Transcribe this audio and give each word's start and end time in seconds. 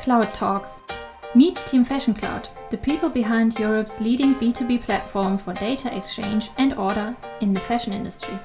Cloud 0.00 0.32
Talks. 0.32 0.82
Meet 1.34 1.56
Team 1.56 1.84
Fashion 1.84 2.14
Cloud, 2.14 2.48
the 2.70 2.78
people 2.78 3.10
behind 3.10 3.58
Europe's 3.58 4.00
leading 4.00 4.34
B2B 4.34 4.80
platform 4.80 5.36
for 5.36 5.52
data 5.52 5.94
exchange 5.94 6.48
and 6.56 6.72
order 6.72 7.14
in 7.42 7.52
the 7.52 7.60
fashion 7.60 7.92
industry. 7.92 8.38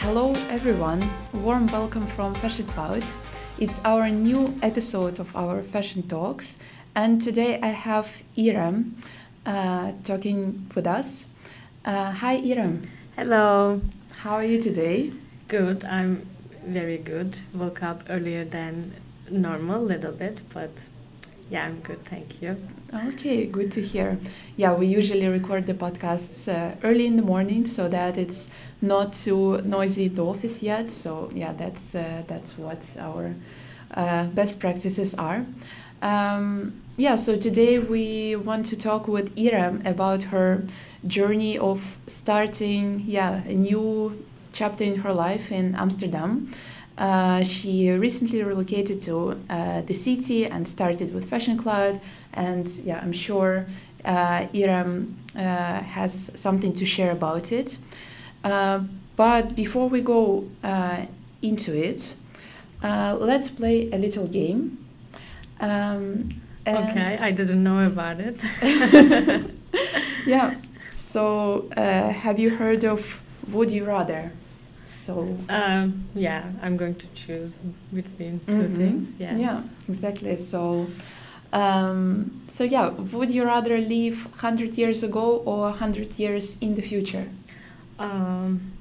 Hello, 0.00 0.32
everyone. 0.50 1.02
Warm 1.32 1.66
welcome 1.68 2.06
from 2.06 2.34
Fashion 2.34 2.66
Cloud. 2.66 3.02
It's 3.58 3.80
our 3.82 4.10
new 4.10 4.54
episode 4.60 5.18
of 5.18 5.34
our 5.34 5.62
Fashion 5.62 6.06
Talks, 6.06 6.58
and 6.94 7.22
today 7.22 7.60
I 7.62 7.68
have 7.68 8.22
Irem 8.36 8.92
uh, 9.46 9.92
talking 10.04 10.70
with 10.74 10.86
us. 10.86 11.28
Uh, 11.86 12.10
hi, 12.10 12.42
Irem. 12.42 12.86
Hello. 13.16 13.80
How 14.18 14.34
are 14.34 14.44
you 14.44 14.60
today? 14.60 15.12
Good. 15.48 15.86
I'm 15.86 16.26
very 16.66 16.98
good. 16.98 17.38
Woke 17.54 17.82
up 17.82 18.04
earlier 18.08 18.44
than 18.44 18.94
normal, 19.30 19.82
a 19.82 19.86
little 19.86 20.12
bit, 20.12 20.40
but 20.52 20.88
yeah, 21.50 21.64
I'm 21.64 21.80
good. 21.80 22.04
Thank 22.04 22.40
you. 22.40 22.56
Okay, 23.08 23.46
good 23.46 23.72
to 23.72 23.82
hear. 23.82 24.18
Yeah, 24.56 24.74
we 24.74 24.86
usually 24.86 25.26
record 25.28 25.66
the 25.66 25.74
podcasts 25.74 26.48
uh, 26.48 26.74
early 26.82 27.06
in 27.06 27.16
the 27.16 27.22
morning 27.22 27.66
so 27.66 27.88
that 27.88 28.16
it's 28.16 28.48
not 28.80 29.12
too 29.12 29.60
noisy 29.62 30.06
in 30.06 30.14
the 30.14 30.24
office 30.24 30.62
yet. 30.62 30.90
So 30.90 31.30
yeah, 31.34 31.52
that's 31.52 31.94
uh, 31.94 32.22
that's 32.26 32.56
what 32.56 32.82
our 32.98 33.34
uh, 33.94 34.26
best 34.28 34.60
practices 34.60 35.14
are. 35.14 35.44
Um, 36.00 36.80
yeah, 36.96 37.16
so 37.16 37.36
today 37.36 37.78
we 37.78 38.36
want 38.36 38.66
to 38.66 38.76
talk 38.76 39.06
with 39.06 39.34
Irem 39.36 39.86
about 39.86 40.24
her 40.24 40.64
journey 41.06 41.58
of 41.58 41.98
starting 42.06 43.02
yeah 43.06 43.42
a 43.44 43.54
new 43.54 44.24
chapter 44.52 44.84
in 44.84 44.96
her 44.96 45.12
life 45.12 45.50
in 45.50 45.74
Amsterdam. 45.74 46.48
Uh, 46.98 47.42
she 47.42 47.90
recently 47.90 48.42
relocated 48.42 49.00
to 49.00 49.40
uh, 49.48 49.80
the 49.82 49.94
city 49.94 50.46
and 50.46 50.68
started 50.68 51.12
with 51.14 51.28
Fashion 51.28 51.56
Cloud. 51.56 52.00
And 52.34 52.68
yeah, 52.84 53.00
I'm 53.02 53.12
sure 53.12 53.66
uh, 54.04 54.46
Irem 54.52 55.14
uh, 55.34 55.82
has 55.82 56.30
something 56.34 56.72
to 56.74 56.84
share 56.84 57.12
about 57.12 57.50
it. 57.50 57.78
Uh, 58.44 58.80
but 59.16 59.54
before 59.54 59.88
we 59.88 60.00
go 60.00 60.48
uh, 60.62 61.06
into 61.40 61.76
it, 61.76 62.14
let's 62.82 63.50
play 63.50 63.90
a 63.90 63.98
little 63.98 64.26
game. 64.26 64.78
Um, 65.60 66.40
okay, 66.66 67.18
I 67.20 67.30
didn't 67.30 67.62
know 67.62 67.86
about 67.86 68.18
it. 68.20 68.42
yeah. 70.26 70.56
So, 70.90 71.68
have 71.76 72.38
you 72.38 72.56
heard 72.56 72.84
of 72.84 73.22
Would 73.48 73.70
You 73.70 73.84
Rather? 73.84 74.32
So 74.84 75.36
um, 75.48 76.08
yeah, 76.14 76.44
I'm 76.62 76.76
going 76.76 76.94
to 76.96 77.06
choose 77.14 77.60
between 77.92 78.40
2 78.46 78.52
mm 78.52 78.60
-hmm. 78.60 78.76
things. 78.76 79.08
Yeah. 79.18 79.40
Yeah, 79.40 79.60
exactly. 79.88 80.36
So. 80.36 80.86
Um, 81.52 82.42
so 82.48 82.64
yeah, 82.64 82.94
would 83.12 83.30
you 83.30 83.44
rather 83.44 83.76
live 83.78 84.26
100 84.32 84.78
years 84.78 85.02
ago 85.02 85.42
or 85.44 85.70
100 85.70 86.18
years 86.18 86.56
in 86.60 86.74
the 86.74 86.82
future? 86.82 87.26
Um, 87.98 88.72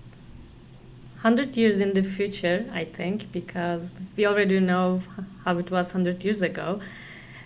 100 1.22 1.58
years 1.58 1.78
in 1.78 1.94
the 1.94 2.02
future, 2.02 2.66
I 2.74 2.86
think, 2.86 3.32
because 3.32 3.92
we 4.18 4.26
already 4.26 4.60
know 4.60 5.02
how 5.44 5.60
it 5.60 5.70
was 5.70 5.94
100 5.94 6.24
years 6.24 6.42
ago. 6.42 6.80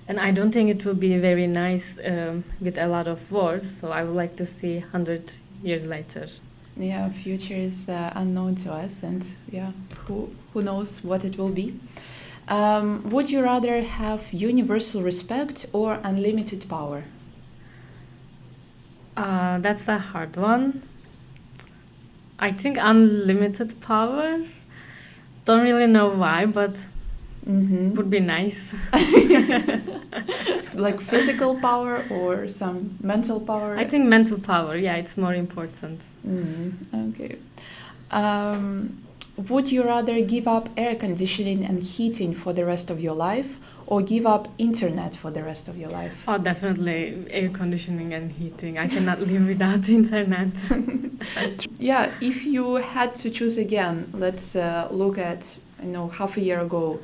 And 0.08 0.20
I 0.20 0.32
don't 0.32 0.52
think 0.52 0.70
it 0.70 0.86
will 0.86 1.00
be 1.00 1.18
very 1.18 1.48
nice 1.48 2.00
um, 2.06 2.44
with 2.62 2.78
a 2.78 2.88
lot 2.88 3.08
of 3.08 3.20
wars. 3.32 3.68
So 3.80 3.92
I 3.92 4.04
would 4.04 4.16
like 4.16 4.36
to 4.36 4.46
see 4.46 4.78
100 4.78 5.32
years 5.64 5.86
later 5.88 6.28
yeah 6.78 7.10
future 7.10 7.54
is 7.56 7.88
uh, 7.90 8.12
unknown 8.16 8.56
to 8.56 8.72
us 8.72 9.04
and 9.04 9.26
yeah 9.52 9.72
who 10.06 10.30
who 10.54 10.62
knows 10.62 11.04
what 11.04 11.26
it 11.26 11.38
will 11.38 11.52
be. 11.52 11.78
Um, 12.48 13.10
would 13.10 13.30
you 13.30 13.42
rather 13.42 13.82
have 13.82 14.32
universal 14.32 15.02
respect 15.02 15.66
or 15.74 16.00
unlimited 16.04 16.70
power? 16.70 17.04
Uh, 19.18 19.58
that's 19.60 19.88
a 19.88 19.98
hard 19.98 20.38
one. 20.38 20.82
I 22.38 22.52
think 22.52 22.78
unlimited 22.80 23.82
power. 23.82 24.42
Don't 25.46 25.64
really 25.64 25.88
know 25.88 26.10
why 26.10 26.46
but 26.46 26.76
Mm-hmm. 27.48 27.94
Would 27.94 28.10
be 28.10 28.20
nice. 28.20 28.74
like 30.74 31.00
physical 31.00 31.56
power 31.60 32.04
or 32.10 32.48
some 32.48 32.98
mental 33.02 33.40
power? 33.40 33.78
I 33.78 33.86
think 33.86 34.06
mental 34.06 34.40
power, 34.40 34.76
yeah, 34.76 34.96
it's 34.96 35.16
more 35.16 35.36
important. 35.36 36.02
Mm, 36.28 36.74
okay. 37.14 37.38
Um, 38.10 39.04
would 39.38 39.72
you 39.72 39.84
rather 39.84 40.22
give 40.22 40.48
up 40.48 40.70
air 40.76 40.96
conditioning 40.96 41.66
and 41.66 41.84
heating 41.84 42.34
for 42.34 42.54
the 42.54 42.66
rest 42.66 42.90
of 42.90 43.00
your 43.00 43.14
life 43.14 43.60
or 43.88 44.02
give 44.02 44.26
up 44.26 44.48
internet 44.58 45.16
for 45.16 45.30
the 45.30 45.44
rest 45.44 45.68
of 45.68 45.78
your 45.78 45.90
life? 45.90 46.24
Oh, 46.28 46.40
definitely 46.40 47.26
air 47.30 47.50
conditioning 47.50 48.14
and 48.14 48.32
heating. 48.32 48.80
I 48.80 48.88
cannot 48.88 49.20
live 49.20 49.48
without 49.54 49.88
internet. 49.88 50.54
yeah, 51.80 52.12
if 52.22 52.46
you 52.46 52.76
had 52.76 53.14
to 53.16 53.30
choose 53.30 53.58
again, 53.58 54.10
let's 54.14 54.56
uh, 54.56 54.88
look 54.90 55.20
at 55.20 55.58
you 55.84 55.90
know 55.90 56.08
half 56.08 56.38
a 56.38 56.42
year 56.42 56.62
ago 56.62 57.00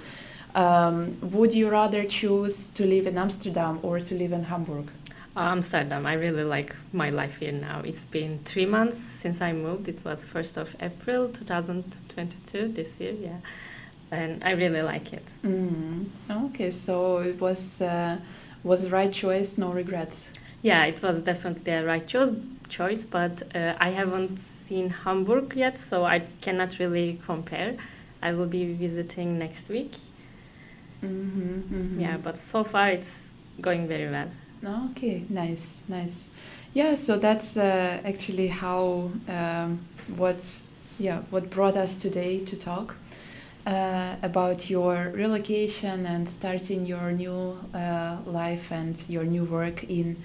um, 0.55 1.17
would 1.21 1.53
you 1.53 1.69
rather 1.69 2.03
choose 2.03 2.67
to 2.67 2.85
live 2.85 3.07
in 3.07 3.17
Amsterdam 3.17 3.79
or 3.83 3.99
to 3.99 4.15
live 4.15 4.33
in 4.33 4.43
Hamburg? 4.43 4.91
Amsterdam. 5.35 6.05
I 6.05 6.13
really 6.13 6.43
like 6.43 6.75
my 6.91 7.09
life 7.09 7.39
here 7.39 7.53
now. 7.53 7.81
It's 7.85 8.05
been 8.05 8.39
three 8.43 8.65
months 8.65 8.97
since 8.97 9.41
I 9.41 9.53
moved. 9.53 9.87
It 9.87 10.03
was 10.03 10.25
1st 10.25 10.57
of 10.57 10.75
April 10.81 11.29
2022, 11.29 12.67
this 12.69 12.99
year, 12.99 13.13
yeah. 13.13 13.37
And 14.11 14.43
I 14.43 14.51
really 14.51 14.81
like 14.81 15.13
it. 15.13 15.23
Mm. 15.43 16.07
Okay, 16.29 16.69
so 16.69 17.19
it 17.19 17.39
was 17.39 17.79
uh, 17.79 18.17
was 18.63 18.83
the 18.83 18.89
right 18.89 19.11
choice, 19.11 19.57
no 19.57 19.71
regrets. 19.71 20.29
Yeah, 20.63 20.83
it 20.83 21.01
was 21.01 21.21
definitely 21.21 21.63
the 21.63 21.85
right 21.85 22.05
choice, 22.05 22.31
choice 22.67 23.05
but 23.05 23.41
uh, 23.55 23.73
I 23.79 23.89
haven't 23.89 24.37
seen 24.37 24.89
Hamburg 24.89 25.55
yet, 25.55 25.77
so 25.77 26.03
I 26.03 26.19
cannot 26.41 26.77
really 26.77 27.19
compare. 27.25 27.77
I 28.21 28.33
will 28.33 28.47
be 28.47 28.73
visiting 28.73 29.39
next 29.39 29.69
week 29.69 29.95
Mm-hmm, 31.03 31.75
mm-hmm. 31.75 31.99
Yeah, 31.99 32.17
but 32.17 32.37
so 32.37 32.63
far 32.63 32.89
it's 32.89 33.31
going 33.59 33.87
very 33.87 34.09
well. 34.09 34.29
Okay, 34.91 35.23
nice, 35.29 35.81
nice. 35.87 36.29
Yeah, 36.73 36.95
so 36.95 37.17
that's 37.17 37.57
uh, 37.57 37.99
actually 38.05 38.47
how 38.47 39.11
um, 39.27 39.79
what 40.15 40.61
yeah 40.99 41.21
what 41.31 41.49
brought 41.49 41.75
us 41.75 41.95
today 41.95 42.45
to 42.45 42.55
talk 42.55 42.95
uh, 43.65 44.15
about 44.21 44.69
your 44.69 45.11
relocation 45.15 46.05
and 46.05 46.29
starting 46.29 46.85
your 46.85 47.11
new 47.11 47.57
uh, 47.73 48.17
life 48.25 48.71
and 48.71 49.03
your 49.09 49.23
new 49.23 49.43
work 49.45 49.83
in 49.85 50.15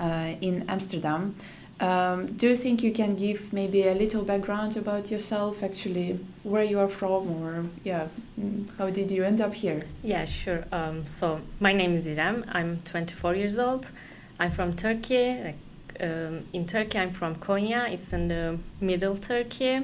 uh, 0.00 0.34
in 0.40 0.64
Amsterdam. 0.68 1.36
Um, 1.84 2.32
do 2.38 2.48
you 2.48 2.56
think 2.56 2.82
you 2.82 2.92
can 2.92 3.14
give 3.14 3.52
maybe 3.52 3.88
a 3.88 3.92
little 3.92 4.24
background 4.24 4.78
about 4.78 5.10
yourself, 5.10 5.62
actually, 5.62 6.18
where 6.42 6.64
you 6.64 6.78
are 6.78 6.88
from, 6.88 7.30
or 7.42 7.66
yeah, 7.82 8.08
mm, 8.40 8.66
how 8.78 8.88
did 8.88 9.10
you 9.10 9.22
end 9.22 9.42
up 9.42 9.52
here? 9.52 9.82
Yeah, 10.02 10.24
sure. 10.24 10.64
Um, 10.72 11.04
so 11.06 11.42
my 11.60 11.74
name 11.74 11.94
is 11.94 12.06
Irem. 12.06 12.44
I'm 12.52 12.80
24 12.84 13.34
years 13.34 13.58
old. 13.58 13.92
I'm 14.40 14.50
from 14.50 14.74
Turkey. 14.74 15.26
Like, 15.44 15.58
um, 16.00 16.46
in 16.54 16.64
Turkey, 16.64 16.98
I'm 16.98 17.12
from 17.12 17.36
Konya. 17.36 17.92
It's 17.92 18.14
in 18.14 18.28
the 18.28 18.58
middle 18.80 19.18
Turkey. 19.18 19.82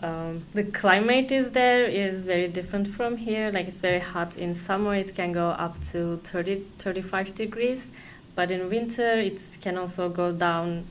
Um, 0.00 0.44
the 0.52 0.64
climate 0.64 1.30
is 1.30 1.52
there 1.52 1.84
is 1.84 2.24
very 2.24 2.48
different 2.48 2.88
from 2.88 3.16
here. 3.16 3.52
Like 3.52 3.68
it's 3.68 3.80
very 3.80 4.00
hot 4.00 4.36
in 4.36 4.52
summer. 4.52 4.96
It 4.96 5.14
can 5.14 5.30
go 5.30 5.50
up 5.50 5.80
to 5.92 6.16
30, 6.24 6.64
35 6.78 7.36
degrees 7.36 7.92
but 8.34 8.50
in 8.50 8.68
winter 8.68 9.18
it 9.20 9.40
can 9.60 9.78
also 9.78 10.08
go 10.08 10.32
down 10.32 10.84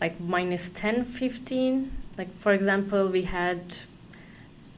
like 0.00 0.18
minus 0.20 0.70
10 0.70 1.04
15 1.04 1.90
like 2.16 2.34
for 2.38 2.52
example 2.52 3.08
we 3.08 3.22
had 3.22 3.60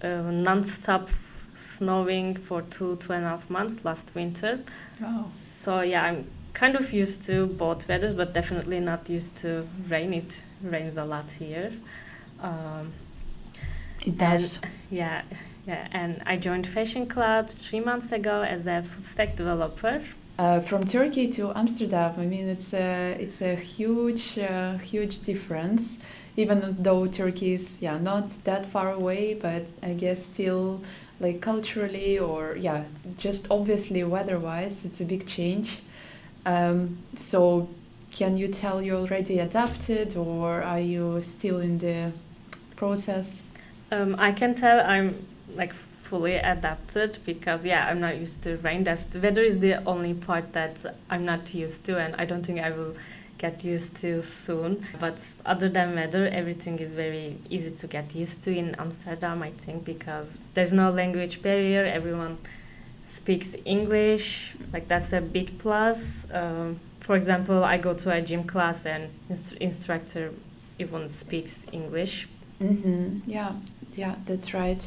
uh, 0.02 0.22
non-stop 0.31 1.08
snowing 1.55 2.34
for 2.37 2.62
two 2.62 2.96
two 2.96 3.12
and 3.12 3.25
a 3.25 3.28
half 3.28 3.50
months 3.50 3.84
last 3.84 4.14
winter. 4.14 4.61
Oh. 5.02 5.31
so 5.37 5.82
yeah 5.82 6.05
i'm 6.05 6.26
kind 6.55 6.75
of 6.75 6.93
used 6.93 7.25
to 7.25 7.46
both 7.46 7.87
weathers 7.88 8.14
but 8.14 8.32
definitely 8.34 8.81
not 8.81 9.08
used 9.08 9.37
to 9.37 9.67
rain. 9.88 10.12
It 10.12 10.43
rains 10.62 10.96
a 10.96 11.05
lot 11.05 11.31
here. 11.31 11.73
Um, 12.40 12.93
it 14.05 14.19
does. 14.19 14.58
and, 14.62 14.73
yeah 14.90 15.23
yeah 15.66 15.87
and 15.93 16.23
i 16.25 16.37
joined 16.37 16.66
fashion 16.66 17.06
cloud 17.06 17.50
three 17.50 17.81
months 17.81 18.12
ago 18.12 18.43
as 18.43 18.66
a 18.66 18.82
full 18.82 19.02
stack 19.02 19.37
developer 19.37 20.02
uh, 20.40 20.58
from 20.58 20.84
Turkey 20.84 21.28
to 21.28 21.52
Amsterdam, 21.54 22.14
I 22.16 22.25
mean, 22.25 22.48
it's 22.48 22.72
a 22.72 23.14
it's 23.20 23.42
a 23.42 23.54
huge 23.54 24.38
uh, 24.38 24.78
huge 24.78 25.20
difference. 25.20 25.98
Even 26.37 26.76
though 26.81 27.06
Turkey 27.06 27.52
is 27.54 27.82
yeah 27.82 27.98
not 27.98 28.31
that 28.44 28.64
far 28.64 28.92
away, 28.92 29.34
but 29.34 29.64
I 29.82 29.92
guess 29.92 30.25
still 30.25 30.81
like 31.20 31.42
culturally 31.42 32.19
or 32.19 32.56
yeah 32.56 32.84
just 33.19 33.48
obviously 33.50 34.02
weather-wise, 34.02 34.87
it's 34.87 35.02
a 35.02 35.04
big 35.04 35.26
change. 35.26 35.81
Um, 36.46 36.96
so 37.14 37.69
can 38.10 38.38
you 38.38 38.48
tell 38.48 38.81
you 38.81 38.94
already 38.94 39.40
adapted 39.40 40.16
or 40.16 40.62
are 40.62 40.81
you 40.81 41.20
still 41.20 41.60
in 41.60 41.76
the 41.76 42.12
process? 42.76 43.42
Um, 43.92 44.16
I 44.19 44.32
can 44.32 44.54
tell 44.54 44.81
I'm 44.81 45.26
like 45.54 45.75
fully 46.11 46.35
adapted 46.35 47.19
because 47.25 47.65
yeah, 47.65 47.87
I'm 47.89 48.01
not 48.01 48.19
used 48.19 48.43
to 48.43 48.57
rain. 48.59 48.83
That's 48.83 49.05
the 49.05 49.21
weather 49.21 49.43
is 49.43 49.61
the 49.61 49.75
only 49.85 50.15
part 50.15 50.53
that 50.55 50.85
I'm 51.09 51.25
not 51.25 51.55
used 51.55 51.85
to, 51.85 51.99
and 51.99 52.17
I 52.19 52.25
don't 52.25 52.45
think 52.45 52.59
I 52.61 52.71
will 52.71 52.95
get 53.39 53.65
used 53.65 53.95
to 54.03 54.21
soon. 54.21 54.85
But 54.99 55.17
other 55.47 55.69
than 55.69 55.95
weather, 55.95 56.27
everything 56.27 56.81
is 56.81 56.91
very 56.91 57.39
easy 57.49 57.71
to 57.71 57.87
get 57.87 58.15
used 58.15 58.43
to 58.45 58.51
in 58.51 58.75
Amsterdam. 58.75 59.41
I 59.43 59.53
think 59.53 59.85
because 59.85 60.37
there's 60.55 60.73
no 60.73 60.91
language 60.91 61.43
barrier. 61.43 61.85
Everyone 61.85 62.39
speaks 63.05 63.55
English. 63.65 64.57
Like 64.73 64.89
that's 64.89 65.12
a 65.12 65.21
big 65.21 65.59
plus. 65.59 66.27
Um, 66.33 66.81
for 66.99 67.15
example, 67.17 67.62
I 67.62 67.79
go 67.79 67.95
to 67.95 68.11
a 68.11 68.21
gym 68.21 68.43
class 68.45 68.85
and 68.85 69.09
inst- 69.29 69.59
instructor 69.69 70.33
even 70.81 71.09
speaks 71.09 71.67
English. 71.73 72.29
Mm-hmm. 72.61 73.31
Yeah, 73.31 73.53
yeah, 73.95 74.17
that's 74.27 74.53
right. 74.55 74.83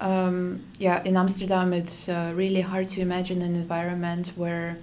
Um, 0.00 0.64
yeah, 0.78 1.02
in 1.04 1.16
Amsterdam, 1.16 1.72
it's 1.72 2.08
uh, 2.08 2.32
really 2.34 2.60
hard 2.60 2.88
to 2.88 3.00
imagine 3.00 3.42
an 3.42 3.54
environment 3.54 4.32
where 4.36 4.76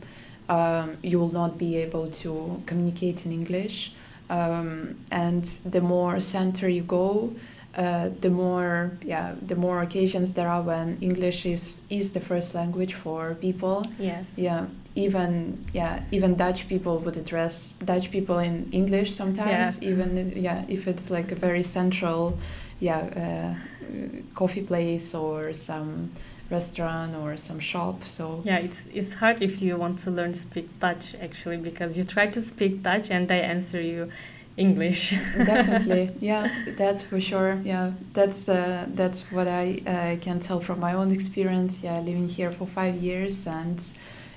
um, 0.50 0.98
you 1.04 1.20
will 1.20 1.32
not 1.32 1.58
be 1.58 1.78
able 1.78 2.08
to 2.08 2.62
communicate 2.66 3.26
in 3.26 3.32
English. 3.32 3.94
Um, 4.30 4.98
and 5.12 5.44
the 5.66 5.82
more 5.82 6.20
center 6.20 6.68
you 6.68 6.82
go, 6.84 7.34
uh, 7.76 8.10
the 8.22 8.30
more 8.30 8.92
yeah 9.04 9.34
the 9.48 9.56
more 9.56 9.82
occasions 9.82 10.34
there 10.34 10.48
are 10.48 10.62
when 10.62 10.98
English 11.02 11.46
is 11.46 11.82
is 11.90 12.12
the 12.12 12.20
first 12.20 12.54
language 12.54 12.94
for 12.94 13.36
people. 13.36 13.84
Yes. 13.98 14.32
Yeah, 14.38 14.68
even 14.96 15.66
yeah 15.74 16.04
even 16.12 16.36
Dutch 16.36 16.68
people 16.68 17.00
would 17.00 17.18
address 17.18 17.74
Dutch 17.84 18.12
people 18.12 18.40
in 18.40 18.70
English 18.72 19.14
sometimes. 19.14 19.80
Yeah. 19.82 19.90
Even 19.90 20.34
yeah 20.36 20.66
if 20.68 20.88
it's 20.88 21.10
like 21.10 21.32
a 21.32 21.36
very 21.36 21.64
central 21.64 22.38
yeah 22.80 23.00
uh, 23.24 23.68
coffee 24.34 24.64
place 24.64 25.14
or 25.14 25.54
some 25.54 26.12
restaurant 26.50 27.16
or 27.16 27.38
some 27.38 27.60
shop. 27.60 28.04
So 28.04 28.42
Yeah, 28.44 28.58
it's 28.58 28.84
it's 28.94 29.14
hard 29.14 29.42
if 29.42 29.62
you 29.62 29.78
want 29.78 29.98
to 30.00 30.12
learn 30.12 30.34
to 30.34 30.40
speak 30.40 30.68
Dutch 30.80 31.16
actually 31.22 31.58
because 31.58 31.98
you 31.98 32.04
try 32.04 32.28
to 32.28 32.42
speak 32.42 32.84
Dutch 32.84 33.12
and 33.12 33.28
they 33.28 33.42
answer 33.42 33.82
you 33.82 34.10
English. 34.58 35.16
definitely 35.46 36.12
yeah 36.20 36.48
that's 36.78 37.02
for 37.02 37.20
sure 37.20 37.60
yeah 37.64 37.92
that's 38.14 38.48
uh, 38.48 38.86
that's 38.94 39.24
what 39.32 39.48
i 39.48 39.80
uh, 39.88 40.16
can 40.22 40.40
tell 40.40 40.60
from 40.60 40.80
my 40.80 40.94
own 40.94 41.12
experience 41.12 41.82
yeah 41.82 42.00
living 42.00 42.28
here 42.28 42.52
for 42.52 42.68
five 42.68 42.96
years 42.96 43.48
and 43.48 43.80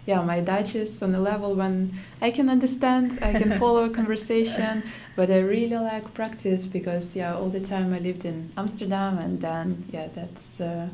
yeah 0.07 0.23
my 0.23 0.41
dutch 0.41 0.75
is 0.75 1.03
on 1.03 1.15
a 1.15 1.21
level 1.21 1.55
when 1.55 1.93
i 2.23 2.31
can 2.31 2.49
understand 2.49 3.19
i 3.23 3.33
can 3.33 3.53
follow 3.61 3.85
a 3.85 3.91
conversation 3.91 4.83
but 5.17 5.31
i 5.31 5.39
really 5.39 5.77
lack 5.77 6.13
practice 6.15 6.67
because 6.67 7.15
yeah 7.15 7.35
all 7.35 7.49
the 7.49 7.61
time 7.61 7.93
i 7.93 7.99
lived 7.99 8.25
in 8.25 8.49
amsterdam 8.57 9.19
and 9.19 9.41
then 9.41 9.85
yeah 9.93 10.09
that's 10.15 10.61
uh, 10.61 10.89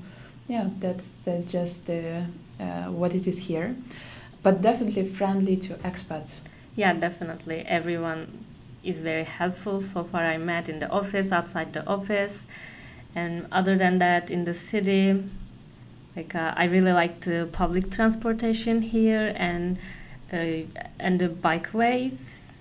yeah 0.48 0.68
that's 0.80 1.16
that's 1.24 1.46
just 1.46 1.88
uh, 1.90 2.22
uh, 2.60 2.84
what 2.86 3.14
it 3.14 3.26
is 3.26 3.38
here 3.38 3.76
but 4.42 4.60
definitely 4.60 5.04
friendly 5.04 5.56
to 5.56 5.74
expats 5.84 6.40
yeah, 6.74 6.94
definitely. 6.94 7.64
Everyone 7.66 8.44
is 8.82 9.00
very 9.00 9.24
helpful. 9.24 9.80
So 9.80 10.04
far, 10.04 10.24
I 10.24 10.38
met 10.38 10.68
in 10.68 10.78
the 10.78 10.88
office, 10.90 11.30
outside 11.30 11.72
the 11.72 11.86
office, 11.86 12.46
and 13.14 13.46
other 13.52 13.76
than 13.76 13.98
that, 13.98 14.30
in 14.30 14.44
the 14.44 14.54
city, 14.54 15.22
like 16.16 16.34
uh, 16.34 16.52
I 16.56 16.64
really 16.64 16.92
like 16.92 17.20
the 17.20 17.48
public 17.52 17.90
transportation 17.90 18.82
here 18.82 19.34
and 19.36 19.78
uh, 20.32 20.66
and 20.98 21.18
the 21.18 21.28
bikeways. 21.28 22.52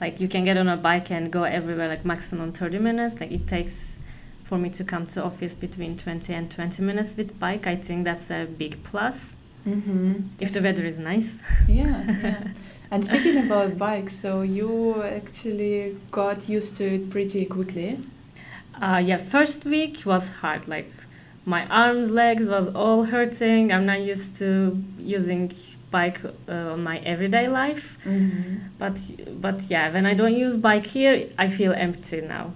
Like 0.00 0.20
you 0.20 0.28
can 0.28 0.44
get 0.44 0.56
on 0.56 0.68
a 0.68 0.76
bike 0.76 1.10
and 1.10 1.30
go 1.30 1.44
everywhere, 1.44 1.88
like 1.88 2.04
maximum 2.04 2.52
thirty 2.52 2.78
minutes. 2.78 3.20
Like 3.20 3.32
it 3.32 3.46
takes 3.46 3.98
for 4.42 4.58
me 4.58 4.70
to 4.70 4.84
come 4.84 5.06
to 5.08 5.24
office 5.24 5.54
between 5.54 5.96
twenty 5.96 6.34
and 6.34 6.50
twenty 6.50 6.82
minutes 6.82 7.16
with 7.16 7.38
bike. 7.38 7.66
I 7.66 7.76
think 7.76 8.04
that's 8.04 8.30
a 8.30 8.46
big 8.46 8.82
plus 8.84 9.36
mm-hmm. 9.66 10.22
if 10.40 10.52
the 10.52 10.62
weather 10.62 10.84
is 10.84 10.98
nice. 10.98 11.36
yeah, 11.68 12.04
yeah. 12.22 12.48
And 12.92 13.02
speaking 13.02 13.38
about 13.46 13.78
bikes, 13.78 14.14
so 14.14 14.42
you 14.42 15.02
actually 15.02 15.96
got 16.10 16.46
used 16.46 16.76
to 16.76 16.84
it 16.84 17.08
pretty 17.08 17.46
quickly. 17.46 17.98
Uh, 18.82 19.00
yeah, 19.02 19.16
first 19.16 19.64
week 19.64 20.02
was 20.04 20.28
hard. 20.28 20.68
Like 20.68 20.92
my 21.44 21.66
arms, 21.66 22.10
legs 22.10 22.48
was 22.48 22.68
all 22.74 23.04
hurting. 23.04 23.72
I'm 23.72 23.84
not 23.84 24.00
used 24.00 24.36
to 24.36 24.82
using 24.98 25.52
bike 25.90 26.20
uh, 26.48 26.52
on 26.74 26.82
my 26.82 26.98
everyday 26.98 27.48
life. 27.48 27.98
Mm-hmm. 28.04 28.56
But 28.78 28.98
but 29.40 29.62
yeah, 29.70 29.92
when 29.92 30.06
I 30.06 30.14
don't 30.14 30.34
use 30.34 30.56
bike 30.56 30.86
here, 30.86 31.28
I 31.38 31.48
feel 31.48 31.72
empty 31.72 32.20
now. 32.20 32.52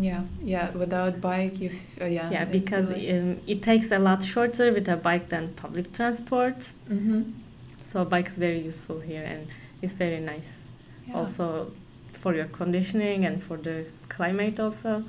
Yeah, 0.00 0.22
yeah. 0.42 0.70
Without 0.76 1.20
bike, 1.20 1.60
you 1.60 1.68
f- 1.70 2.02
uh, 2.02 2.06
yeah. 2.06 2.30
Yeah, 2.30 2.42
it 2.42 2.50
because 2.52 2.88
really- 2.90 3.12
um, 3.12 3.40
it 3.46 3.62
takes 3.62 3.92
a 3.92 3.98
lot 3.98 4.22
shorter 4.24 4.72
with 4.72 4.88
a 4.88 4.96
bike 4.96 5.28
than 5.28 5.52
public 5.54 5.92
transport. 5.92 6.72
Mhm. 6.90 7.32
So 7.84 8.00
a 8.00 8.04
bike 8.04 8.28
is 8.28 8.38
very 8.38 8.60
useful 8.60 9.00
here 9.00 9.22
and 9.22 9.46
it's 9.82 9.92
very 9.94 10.20
nice. 10.20 10.58
Yeah. 11.06 11.16
Also 11.18 11.72
for 12.12 12.34
your 12.34 12.46
conditioning 12.46 13.26
and 13.26 13.42
for 13.42 13.56
the 13.58 13.84
climate 14.08 14.58
also. 14.60 15.04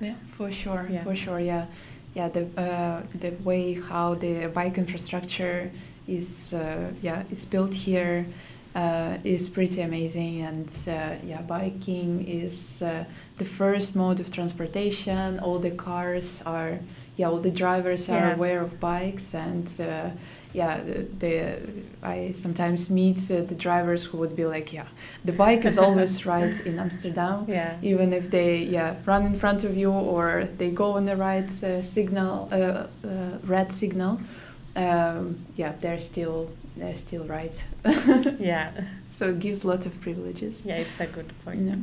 Yeah, 0.00 0.14
for 0.36 0.50
sure, 0.52 0.86
Yeah. 0.90 1.02
for 1.04 1.14
sure. 1.14 1.40
Yeah, 1.40 1.64
yeah. 2.16 2.28
The 2.30 2.44
uh, 2.56 3.02
the 3.14 3.30
way 3.44 3.74
how 3.74 4.14
the 4.14 4.48
bike 4.48 4.78
infrastructure 4.78 5.70
is 6.08 6.54
uh, 6.54 6.90
yeah 7.02 7.22
is 7.30 7.44
built 7.44 7.74
here 7.74 8.26
uh, 8.76 9.16
is 9.24 9.48
pretty 9.48 9.80
amazing, 9.82 10.42
and 10.42 10.68
uh, 10.86 11.16
yeah, 11.24 11.42
biking 11.42 12.26
is 12.28 12.82
uh, 12.82 13.04
the 13.38 13.44
first 13.44 13.96
mode 13.96 14.20
of 14.20 14.30
transportation. 14.30 15.38
All 15.40 15.58
the 15.58 15.72
cars 15.72 16.42
are 16.46 16.78
yeah, 17.16 17.28
all 17.30 17.40
the 17.40 17.50
drivers 17.50 18.08
are 18.10 18.26
Yeah. 18.28 18.34
aware 18.34 18.60
of 18.60 18.78
bikes, 18.78 19.34
and 19.34 19.66
uh, 19.80 20.10
yeah, 20.52 20.80
the, 20.88 21.06
the 21.18 21.58
I 22.02 22.32
sometimes 22.32 22.90
meet 22.90 23.18
uh, 23.30 23.42
the 23.52 23.54
drivers 23.54 24.04
who 24.04 24.18
would 24.18 24.36
be 24.36 24.44
like, 24.44 24.72
yeah, 24.78 24.86
the 25.24 25.32
bike 25.32 25.64
is 25.64 25.78
always 25.78 26.26
right 26.34 26.60
in 26.66 26.78
Amsterdam 26.78 27.44
Yeah. 27.48 27.76
even 27.82 28.12
if 28.12 28.30
they 28.30 28.50
yeah 28.76 28.94
run 29.06 29.22
in 29.26 29.34
front 29.34 29.64
of 29.64 29.72
you 29.76 29.90
or 29.90 30.48
they 30.58 30.70
go 30.70 30.88
on 30.98 31.04
the 31.06 31.16
right 31.16 31.50
uh, 31.62 31.82
signal 31.82 32.48
uh, 32.52 32.56
uh, 32.56 33.38
red 33.44 33.72
signal 33.72 34.20
um, 34.76 35.36
yeah 35.56 35.72
they're 35.80 35.98
still 36.12 36.50
they're 36.76 36.96
still 36.96 37.24
right. 37.24 37.62
Yeah. 38.38 38.70
so 39.10 39.28
it 39.30 39.38
gives 39.40 39.64
lots 39.64 39.86
of 39.86 40.00
privileges. 40.00 40.64
Yeah, 40.64 40.76
it's 40.76 41.00
a 41.00 41.06
good 41.06 41.32
point. 41.44 41.62
yeah. 41.62 41.76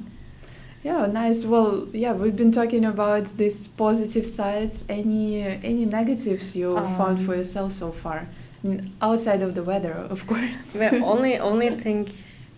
Yeah 0.84 1.06
nice. 1.08 1.46
Well 1.46 1.88
yeah 1.94 2.14
we've 2.14 2.36
been 2.36 2.52
talking 2.52 2.86
about 2.86 3.26
these 3.38 3.68
positive 3.68 4.26
sides. 4.26 4.86
Any 4.90 5.44
uh, 5.44 5.58
any 5.64 5.86
negatives 5.86 6.56
you 6.56 6.76
found 6.76 7.18
Um, 7.20 7.26
for 7.26 7.36
yourself 7.36 7.72
so 7.72 7.92
far? 7.92 8.28
Mm, 8.66 8.92
outside 9.02 9.42
of 9.42 9.56
the 9.56 9.64
weather 9.64 9.94
of 9.94 10.26
course. 10.28 10.74
The 10.74 11.00
only 11.04 11.40
only 11.40 11.70
thing 11.84 12.10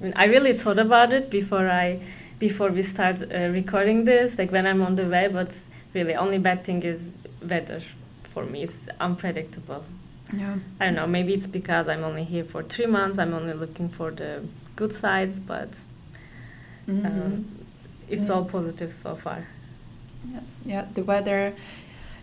I, 0.01 0.04
mean, 0.04 0.13
I 0.15 0.25
really 0.25 0.54
thought 0.54 0.80
about 0.80 1.13
it 1.13 1.30
before 1.30 1.70
I 1.70 2.00
before 2.39 2.70
we 2.72 2.82
start 2.84 3.18
uh, 3.24 3.50
recording 3.62 4.06
this 4.06 4.38
like 4.39 4.51
when 4.51 4.65
I'm 4.68 4.82
on 4.82 4.96
the 4.96 5.08
way 5.08 5.27
but 5.27 5.51
really 5.94 6.15
only 6.15 6.38
bad 6.39 6.63
thing 6.65 6.82
is 6.84 7.12
weather 7.50 7.80
for 8.34 8.44
me. 8.46 8.63
It's 8.63 8.89
unpredictable 9.00 9.86
yeah 10.34 10.58
I 10.79 10.86
don't 10.86 10.96
know 10.96 11.08
maybe 11.08 11.34
it's 11.34 11.48
because 11.48 11.88
I'm 11.88 12.03
only 12.03 12.24
here 12.24 12.44
for 12.44 12.63
three 12.63 12.86
months 12.88 13.17
I'm 13.17 13.34
only 13.34 13.53
looking 13.53 13.89
for 13.89 14.12
the 14.12 14.44
good 14.75 14.91
sides 14.94 15.39
but 15.39 15.72
Mhm. 16.88 17.05
um, 17.05 17.46
it's 18.10 18.27
Yeah. 18.29 18.36
all 18.36 18.46
positive 18.46 18.91
so 18.94 19.15
far 19.15 19.48
Yeah, 20.34 20.39
yeah, 20.65 20.86
the 20.94 21.03
weather. 21.03 21.53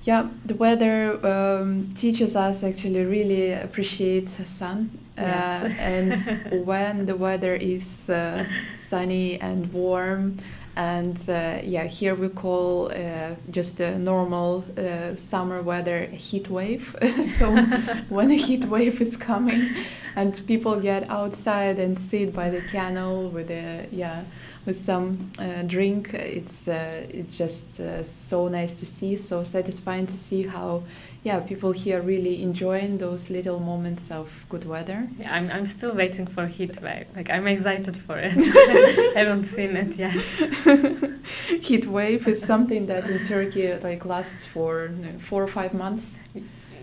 Yeah, 0.05 0.29
the 0.45 0.55
weather 0.57 1.25
um, 1.25 1.93
teaches 1.95 2.35
us 2.35 2.65
actually 2.65 3.05
really 3.05 3.53
appreciate 3.53 4.29
sun. 4.29 4.91
Uh, 5.17 5.69
and 5.79 6.13
when 6.67 7.07
the 7.07 7.15
weather 7.15 7.55
is 7.55 8.11
uh, 8.11 8.45
sunny 8.75 9.41
and 9.41 9.73
warm, 9.73 10.37
and 10.77 11.19
uh, 11.29 11.59
yeah, 11.63 11.85
here 11.85 12.15
we 12.15 12.29
call 12.29 12.91
uh, 12.93 13.35
just 13.51 13.81
a 13.81 13.99
normal 13.99 14.65
uh, 14.79 15.15
summer 15.15 15.63
weather 15.63 16.07
heat 16.07 16.49
wave. 16.49 16.97
so 17.23 17.55
when 18.09 18.31
a 18.31 18.37
heat 18.37 18.65
wave 18.65 19.01
is 19.01 19.17
coming, 19.17 19.75
and 20.17 20.41
people 20.47 20.81
get 20.81 21.09
outside 21.11 21.79
and 21.79 21.99
sit 21.99 22.33
by 22.33 22.49
the 22.51 22.63
canal 22.63 23.29
with 23.29 23.51
a 23.51 23.87
yeah 23.91 24.25
with 24.65 24.77
some 24.77 25.31
uh, 25.39 25.63
drink. 25.63 26.15
It's 26.15 26.69
uh, 26.69 27.07
it's 27.11 27.37
just 27.37 27.81
uh, 27.81 28.03
so 28.03 28.49
nice 28.49 28.75
to 28.75 28.87
see, 28.87 29.17
so 29.17 29.43
satisfying 29.43 30.07
to 30.07 30.17
see 30.17 30.43
how 30.47 30.83
yeah 31.25 31.41
people 31.41 31.73
here 31.73 32.01
really 32.03 32.43
enjoying 32.43 32.99
those 32.99 33.31
little 33.31 33.61
moments 33.61 34.11
of 34.11 34.45
good 34.49 34.65
weather. 34.65 35.09
yeah, 35.19 35.35
I'm, 35.35 35.51
I'm 35.51 35.67
still 35.67 35.95
waiting 35.95 36.27
for 36.27 36.47
heat 36.49 36.81
wave 36.83 37.07
like 37.15 37.31
I'm 37.31 37.47
excited 37.47 37.97
for 37.97 38.19
it 38.19 38.35
I 39.17 39.21
haven't 39.21 39.45
seen 39.45 39.77
it 39.77 39.97
yet 39.97 40.15
Heat 41.63 41.87
wave 41.87 42.27
is 42.27 42.43
something 42.43 42.87
that 42.87 43.09
in 43.09 43.25
Turkey 43.25 43.73
like 43.75 44.05
lasts 44.05 44.47
for 44.47 44.91
four 45.19 45.43
or 45.45 45.49
five 45.49 45.75
months. 45.75 46.19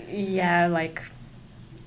yeah 0.08 0.68
like 0.68 1.02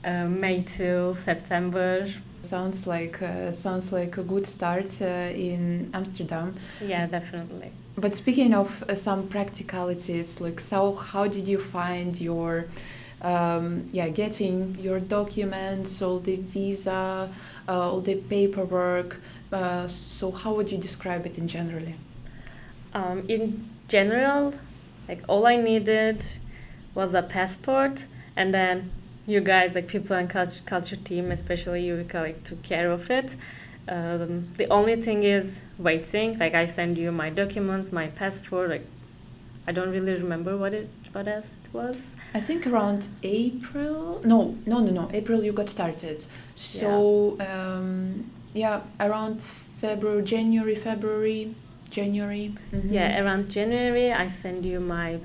uh, 0.05 0.27
May 0.27 0.63
to 0.63 1.15
September 1.15 2.07
Sounds 2.53 2.87
like 2.87 3.23
uh, 3.23 3.51
sounds 3.51 3.93
like 3.93 4.19
a 4.19 4.23
good 4.23 4.47
start 4.47 4.91
uh, 5.01 5.49
in 5.51 5.91
Amsterdam. 5.95 6.55
yeah 6.87 7.07
definitely 7.07 7.71
But 7.97 8.15
speaking 8.15 8.53
of 8.53 8.69
uh, 8.83 8.95
some 8.95 9.27
practicalities, 9.29 10.39
like 10.39 10.61
so, 10.61 10.95
how 10.95 11.27
did 11.29 11.49
you 11.49 11.59
find 11.59 12.21
your 12.21 12.67
um, 13.23 13.87
yeah, 13.93 14.11
getting 14.11 14.77
your 14.79 15.01
documents, 15.01 16.03
all 16.03 16.19
the 16.19 16.37
visa, 16.37 17.31
uh, 17.69 17.91
all 17.91 18.03
the 18.03 18.17
paperwork. 18.17 19.21
Uh, 19.51 19.87
so 19.87 20.31
how 20.31 20.53
would 20.53 20.71
you 20.71 20.77
describe 20.77 21.25
it 21.25 21.39
in 21.39 21.49
generally? 21.49 21.95
Um, 22.93 23.25
in 23.29 23.67
general, 23.89 24.53
like 25.09 25.23
all 25.27 25.47
I 25.47 25.57
needed 25.57 26.23
was 26.95 27.15
a 27.15 27.23
passport, 27.23 28.07
and 28.37 28.53
then 28.53 28.91
you 29.27 29.41
guys, 29.41 29.75
like 29.75 29.89
people 29.89 30.17
and 30.17 30.29
culture, 30.29 30.63
culture 30.67 30.97
team, 30.97 31.31
especially 31.31 31.85
you, 31.85 32.07
like 32.13 32.43
took 32.45 32.63
care 32.63 32.91
of 32.91 33.11
it. 33.11 33.37
Um, 33.89 34.49
the 34.57 34.69
only 34.69 35.01
thing 35.01 35.23
is 35.23 35.63
waiting. 35.79 36.39
Like 36.39 36.55
I 36.55 36.67
send 36.67 36.99
you 36.99 37.11
my 37.13 37.31
documents, 37.31 37.93
my 37.93 38.09
passport. 38.09 38.71
Like 38.71 38.87
I 39.67 39.73
don't 39.73 39.91
really 39.91 40.15
remember 40.15 40.57
what 40.57 40.73
it 40.73 40.89
what 41.13 41.29
else 41.29 41.51
it 41.65 41.75
was. 41.75 42.11
I 42.35 42.41
think 42.41 42.67
around 42.67 43.09
April. 43.23 44.21
No, 44.25 44.57
no, 44.67 44.79
no, 44.81 44.91
no. 44.91 45.11
April 45.13 45.43
you 45.43 45.53
got 45.53 45.69
started. 45.69 46.25
So 46.55 47.37
yeah, 47.39 47.75
um, 47.77 48.31
yeah 48.55 48.83
around 49.01 49.43
February, 49.43 50.23
January, 50.23 50.75
February, 50.75 51.55
January. 51.91 52.55
Mm-hmm. 52.73 52.93
Yeah, 52.93 53.23
around 53.23 53.51
January 53.51 54.13
I 54.13 54.27
send 54.29 54.65
you 54.65 54.81
my 54.81 55.19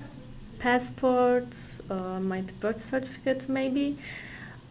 passport, 0.59 1.55
uh, 1.89 2.19
my 2.19 2.41
birth 2.59 2.79
certificate, 2.79 3.47
maybe. 3.49 3.97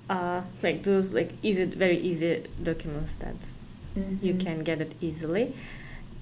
Uh, 0.09 0.41
like 0.63 0.85
those 0.85 1.13
like 1.13 1.33
easy, 1.43 1.65
very 1.65 1.99
easy 1.99 2.45
documents 2.63 3.15
that 3.15 3.35
mm-hmm. 3.97 4.25
you 4.25 4.35
can 4.35 4.61
get 4.61 4.81
it 4.81 4.95
easily. 5.01 5.55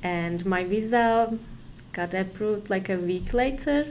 And 0.03 0.45
my 0.47 0.65
visa 0.65 1.37
got 1.93 2.15
approved 2.15 2.71
like 2.71 2.89
a 2.89 2.97
week 2.97 3.35
later. 3.35 3.87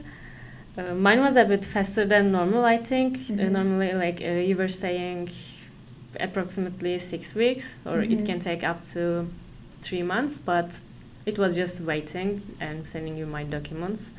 Uh, 0.76 0.94
mine 0.94 1.20
was 1.20 1.36
a 1.36 1.44
bit 1.44 1.64
faster 1.64 2.04
than 2.04 2.32
normal, 2.32 2.64
I 2.64 2.78
think. 2.78 3.14
Uh, 3.16 3.18
mm-hmm. 3.18 3.52
Normally, 3.52 3.92
like 3.92 4.20
uh, 4.20 4.42
you 4.48 4.56
were 4.56 4.68
staying 4.68 5.30
approximately 6.18 6.98
six 6.98 7.34
weeks, 7.34 7.78
or 7.84 7.98
mm-hmm. 7.98 8.18
it 8.18 8.26
can 8.26 8.40
take 8.40 8.64
up 8.64 8.84
to 8.86 9.28
three 9.82 10.02
months, 10.02 10.38
but 10.38 10.80
it 11.26 11.38
was 11.38 11.54
just 11.54 11.80
waiting 11.80 12.42
and 12.60 12.86
sending 12.88 13.16
you 13.16 13.26
my 13.26 13.44
documents. 13.44 14.10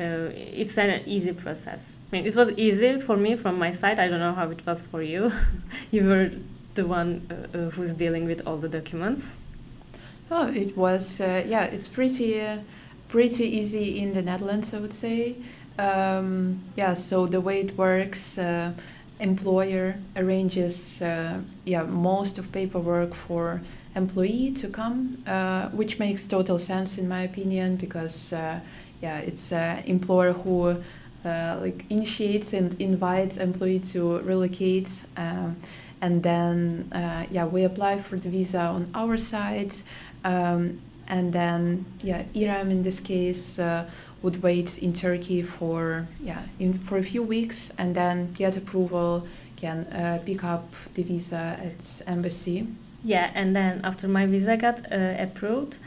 Uh, 0.00 0.30
it's 0.34 0.78
an 0.78 1.02
easy 1.06 1.32
process. 1.32 1.96
I 2.10 2.16
mean, 2.16 2.26
it 2.26 2.34
was 2.34 2.50
easy 2.52 2.98
for 2.98 3.16
me 3.16 3.36
from 3.36 3.58
my 3.58 3.70
side. 3.70 3.98
I 3.98 4.08
don't 4.08 4.20
know 4.20 4.32
how 4.32 4.50
it 4.50 4.64
was 4.66 4.82
for 4.82 5.02
you. 5.02 5.30
you 5.90 6.04
were 6.04 6.30
the 6.74 6.86
one 6.86 7.26
uh, 7.30 7.56
uh, 7.56 7.70
who's 7.70 7.92
dealing 7.92 8.24
with 8.24 8.46
all 8.46 8.56
the 8.56 8.68
documents. 8.68 9.36
Oh, 10.30 10.48
it 10.48 10.76
was 10.76 11.20
uh, 11.20 11.44
yeah. 11.46 11.64
It's 11.64 11.88
pretty 11.88 12.40
uh, 12.40 12.58
pretty 13.08 13.44
easy 13.44 14.00
in 14.00 14.14
the 14.14 14.22
Netherlands, 14.22 14.72
I 14.72 14.80
would 14.80 14.92
say. 14.92 15.36
Um, 15.78 16.62
yeah. 16.74 16.94
So 16.94 17.26
the 17.26 17.40
way 17.40 17.60
it 17.60 17.76
works, 17.76 18.38
uh, 18.38 18.72
employer 19.20 19.94
arranges 20.16 21.00
yeah 21.64 21.82
most 21.84 22.38
of 22.38 22.50
paperwork 22.50 23.14
for 23.14 23.60
employee 23.94 24.52
to 24.52 24.68
come, 24.68 25.18
which 25.74 25.98
makes 25.98 26.26
total 26.26 26.58
sense 26.58 26.98
in 26.98 27.08
my 27.08 27.22
opinion 27.22 27.76
because 27.76 28.32
yeah, 29.02 29.18
it's 29.18 29.52
uh, 29.52 29.82
employer 29.84 30.32
who 30.32 30.76
uh, 31.24 31.58
like 31.60 31.84
initiates 31.90 32.52
and 32.52 32.80
invites 32.80 33.36
employee 33.36 33.80
to 33.80 34.20
relocate. 34.20 34.90
Um, 35.16 35.56
and 36.00 36.22
then 36.22 36.88
uh, 36.92 37.26
yeah, 37.30 37.44
we 37.44 37.64
apply 37.64 37.98
for 37.98 38.16
the 38.16 38.28
visa 38.28 38.60
on 38.60 38.88
our 38.94 39.16
side. 39.16 39.74
Um, 40.24 40.80
and 41.08 41.32
then 41.32 41.84
yeah, 42.02 42.22
Irem 42.34 42.70
in 42.70 42.82
this 42.82 43.00
case 43.00 43.58
uh, 43.58 43.88
would 44.22 44.42
wait 44.42 44.78
in 44.78 44.92
Turkey 44.92 45.42
for 45.42 46.06
yeah 46.22 46.42
in, 46.58 46.72
for 46.74 46.98
a 46.98 47.02
few 47.02 47.22
weeks 47.22 47.70
and 47.78 47.94
then 47.94 48.32
get 48.32 48.56
approval, 48.56 49.26
can 49.56 49.80
uh, 49.92 50.20
pick 50.24 50.44
up 50.44 50.72
the 50.94 51.02
visa 51.02 51.58
at 51.60 52.02
embassy. 52.06 52.66
Yeah, 53.04 53.32
and 53.34 53.54
then 53.54 53.80
after 53.82 54.06
my 54.06 54.26
visa 54.26 54.56
got 54.56 54.80
uh, 54.92 55.14
approved, 55.18 55.78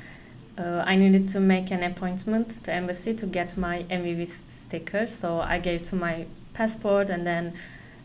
uh, 0.58 0.84
I 0.86 0.96
needed 0.96 1.28
to 1.30 1.40
make 1.40 1.72
an 1.72 1.84
appointment 1.84 2.64
to 2.64 2.74
embassy 2.74 3.14
to 3.14 3.26
get 3.26 3.58
my 3.58 3.84
MVV 3.84 4.28
sticker. 4.50 5.06
So 5.08 5.40
I 5.42 5.60
gave 5.60 5.84
to 5.90 5.96
my 5.96 6.26
passport, 6.54 7.10
and 7.10 7.26
then 7.26 7.54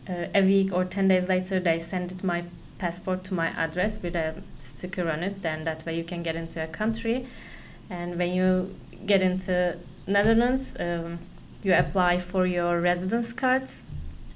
uh, 0.09 0.27
a 0.35 0.41
week 0.41 0.73
or 0.73 0.85
ten 0.85 1.07
days 1.07 1.27
later, 1.29 1.59
they 1.59 1.79
sent 1.79 2.23
my 2.23 2.43
passport 2.77 3.23
to 3.25 3.33
my 3.33 3.47
address 3.49 4.01
with 4.01 4.15
a 4.15 4.35
sticker 4.59 5.09
on 5.09 5.23
it. 5.23 5.41
Then 5.41 5.63
that 5.63 5.85
way 5.85 5.95
you 5.95 6.03
can 6.03 6.23
get 6.23 6.35
into 6.35 6.61
a 6.61 6.67
country, 6.67 7.27
and 7.89 8.17
when 8.17 8.33
you 8.33 8.75
get 9.05 9.21
into 9.21 9.77
Netherlands, 10.07 10.75
um, 10.79 11.19
you 11.63 11.73
apply 11.73 12.19
for 12.19 12.45
your 12.45 12.81
residence 12.81 13.31
cards, 13.31 13.83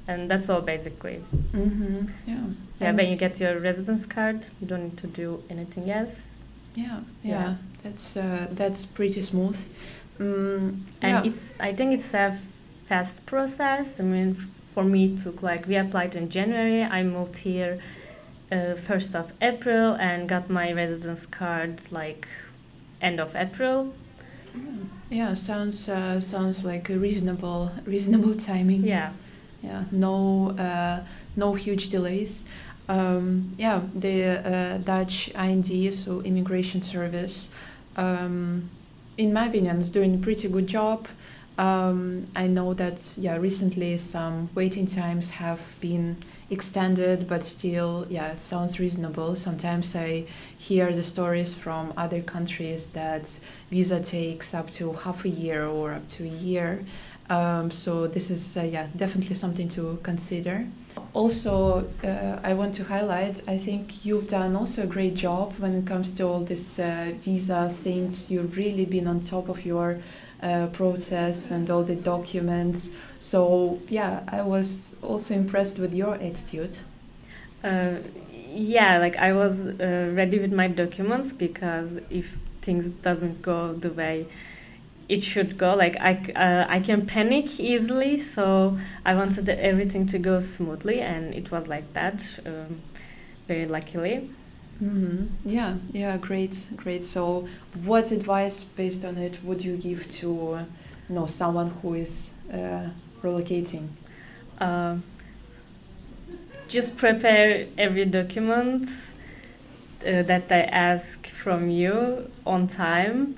and 0.08 0.32
that's 0.32 0.50
all 0.50 0.62
basically. 0.62 1.22
Mm-hmm. 1.52 2.08
Yeah. 2.28 2.36
Yeah. 2.80 2.90
And 2.90 2.98
when 2.98 3.10
you 3.10 3.16
get 3.16 3.40
your 3.40 3.60
residence 3.60 4.06
card, 4.06 4.48
you 4.60 4.68
don't 4.68 4.84
need 4.84 4.98
to 4.98 5.08
do 5.08 5.44
anything 5.50 5.90
else. 5.90 6.32
Yeah. 6.76 7.00
Yeah. 7.24 7.32
yeah. 7.32 7.56
That's 7.86 8.18
uh, 8.18 8.48
that's 8.52 8.84
pretty 8.84 9.22
smooth. 9.22 9.60
Mm, 10.20 10.80
and 11.04 11.14
yeah. 11.14 11.24
it's 11.24 11.54
I 11.60 11.72
think 11.72 11.94
it's 11.94 12.16
a 12.16 12.36
fast 12.88 13.24
process. 13.28 14.00
I 14.00 14.04
mean, 14.04 14.34
for 14.74 14.84
me, 14.84 15.16
took 15.16 15.44
like 15.44 15.68
we 15.68 15.76
applied 15.76 16.16
in 16.16 16.30
January. 16.30 16.82
I 16.82 17.04
moved 17.04 17.38
here 17.38 17.78
uh, 18.52 18.74
first 18.74 19.16
of 19.16 19.32
April 19.40 19.94
and 20.00 20.28
got 20.28 20.50
my 20.50 20.74
residence 20.74 21.28
card 21.28 21.80
like 21.92 22.28
end 23.02 23.20
of 23.20 23.36
April. 23.36 23.94
Yeah, 25.12 25.36
sounds 25.36 25.88
uh, 25.88 26.20
sounds 26.20 26.66
like 26.66 26.90
a 26.90 26.98
reasonable 26.98 27.72
reasonable 27.86 28.34
timing. 28.34 28.84
Yeah. 28.84 29.12
Yeah. 29.62 29.84
No 29.92 30.56
uh, 30.58 31.04
no 31.36 31.54
huge 31.54 31.90
delays. 31.90 32.46
Um, 32.88 33.54
yeah, 33.58 33.82
the 33.96 34.24
uh, 34.24 34.78
Dutch 34.80 35.30
IND, 35.36 35.94
so 35.94 36.22
Immigration 36.22 36.84
Service, 36.84 37.50
um, 37.96 38.70
in 39.18 39.34
my 39.34 39.48
opinion, 39.48 39.80
is 39.82 39.92
doing 39.92 40.16
a 40.16 40.18
pretty 40.18 40.48
good 40.48 40.68
job. 40.68 41.08
Um, 41.58 42.28
I 42.36 42.48
know 42.48 42.74
that 42.74 43.14
yeah, 43.18 43.38
recently 43.38 43.98
some 43.98 44.50
waiting 44.56 44.86
times 44.86 45.30
have 45.30 45.62
been 45.80 46.18
extended, 46.50 47.28
but 47.28 47.44
still, 47.44 48.06
yeah, 48.10 48.28
it 48.28 48.42
sounds 48.42 48.78
reasonable. 48.78 49.36
Sometimes 49.36 49.96
I 49.96 50.26
hear 50.58 50.92
the 50.92 51.04
stories 51.04 51.56
from 51.56 51.94
other 51.96 52.22
countries 52.22 52.90
that 52.90 53.40
visa 53.72 54.02
takes 54.02 54.54
up 54.54 54.70
to 54.72 54.94
half 54.94 55.24
a 55.24 55.30
year 55.30 55.66
or 55.66 55.94
up 55.94 56.08
to 56.10 56.24
a 56.26 56.28
year. 56.28 56.84
Um, 57.30 57.72
so 57.72 58.06
this 58.06 58.30
is 58.30 58.58
uh, 58.58 58.62
yeah 58.62 58.88
definitely 58.96 59.36
something 59.36 59.70
to 59.70 59.98
consider. 60.04 60.68
Also, 61.14 61.88
uh, 62.04 62.40
I 62.44 62.54
want 62.54 62.76
to 62.76 62.84
highlight. 62.84 63.48
I 63.48 63.58
think 63.58 64.06
you've 64.06 64.30
done 64.30 64.56
also 64.56 64.84
a 64.84 64.86
great 64.86 65.16
job 65.16 65.54
when 65.60 65.74
it 65.74 65.86
comes 65.86 66.12
to 66.14 66.24
all 66.24 66.42
this 66.42 66.80
uh, 66.80 67.14
visa 67.20 67.70
things. 67.70 68.30
You've 68.30 68.58
really 68.58 68.86
been 68.86 69.08
on 69.08 69.22
top 69.22 69.50
of 69.50 69.66
your 69.66 70.00
uh, 70.42 70.68
process 70.68 71.52
and 71.52 71.70
all 71.70 71.84
the 71.84 71.96
documents. 71.96 72.90
So 73.20 73.80
yeah, 73.88 74.24
I 74.28 74.42
was 74.42 74.96
also 75.02 75.34
impressed 75.34 75.80
with 75.80 75.94
your 75.94 76.16
attitude. 76.16 76.78
Uh, 77.64 77.96
yeah, 78.48 78.98
like 78.98 79.18
I 79.18 79.34
was 79.34 79.66
uh, 79.66 80.12
ready 80.14 80.40
with 80.40 80.54
my 80.54 80.68
documents 80.68 81.34
because 81.34 82.00
if 82.10 82.38
things 82.62 82.88
doesn't 83.02 83.42
go 83.42 83.74
the 83.74 83.92
way 83.92 84.28
it 85.08 85.22
should 85.22 85.58
go. 85.58 85.76
Like 85.76 86.00
i 86.00 86.14
uh, 86.36 86.66
i 86.70 86.80
can 86.80 87.06
panic 87.06 87.60
easily 87.60 88.18
so 88.18 88.78
i 89.06 89.14
wanted 89.16 89.48
everything 89.50 90.06
to 90.08 90.20
go 90.20 90.40
smoothly 90.40 91.02
and 91.02 91.34
it 91.34 91.52
was 91.52 91.68
like 91.68 91.94
that 91.94 92.40
um, 92.46 92.82
very 93.48 93.68
luckily. 93.68 94.30
Mm-hmm. 94.82 95.28
yeah 95.46 95.78
yeah 95.94 96.18
great 96.18 96.56
great. 96.76 97.04
So 97.04 97.48
what 97.84 98.12
advice 98.12 98.64
based 98.64 99.06
on 99.06 99.18
it 99.18 99.42
would 99.44 99.64
you 99.64 99.78
give 99.78 100.10
to 100.20 100.28
you 101.10 101.16
know 101.16 101.26
someone 101.26 101.70
who 101.82 101.94
is 101.94 102.32
uh, 102.52 102.90
relocating? 103.24 103.88
Uh, 104.60 104.98
just 106.68 106.98
prepare 106.98 107.68
every 107.78 108.06
document 108.06 108.90
uh, 110.02 110.24
that 110.24 110.50
they 110.50 110.64
ask 110.64 111.26
from 111.28 111.70
you 111.70 112.30
on 112.46 112.68
time 112.68 113.36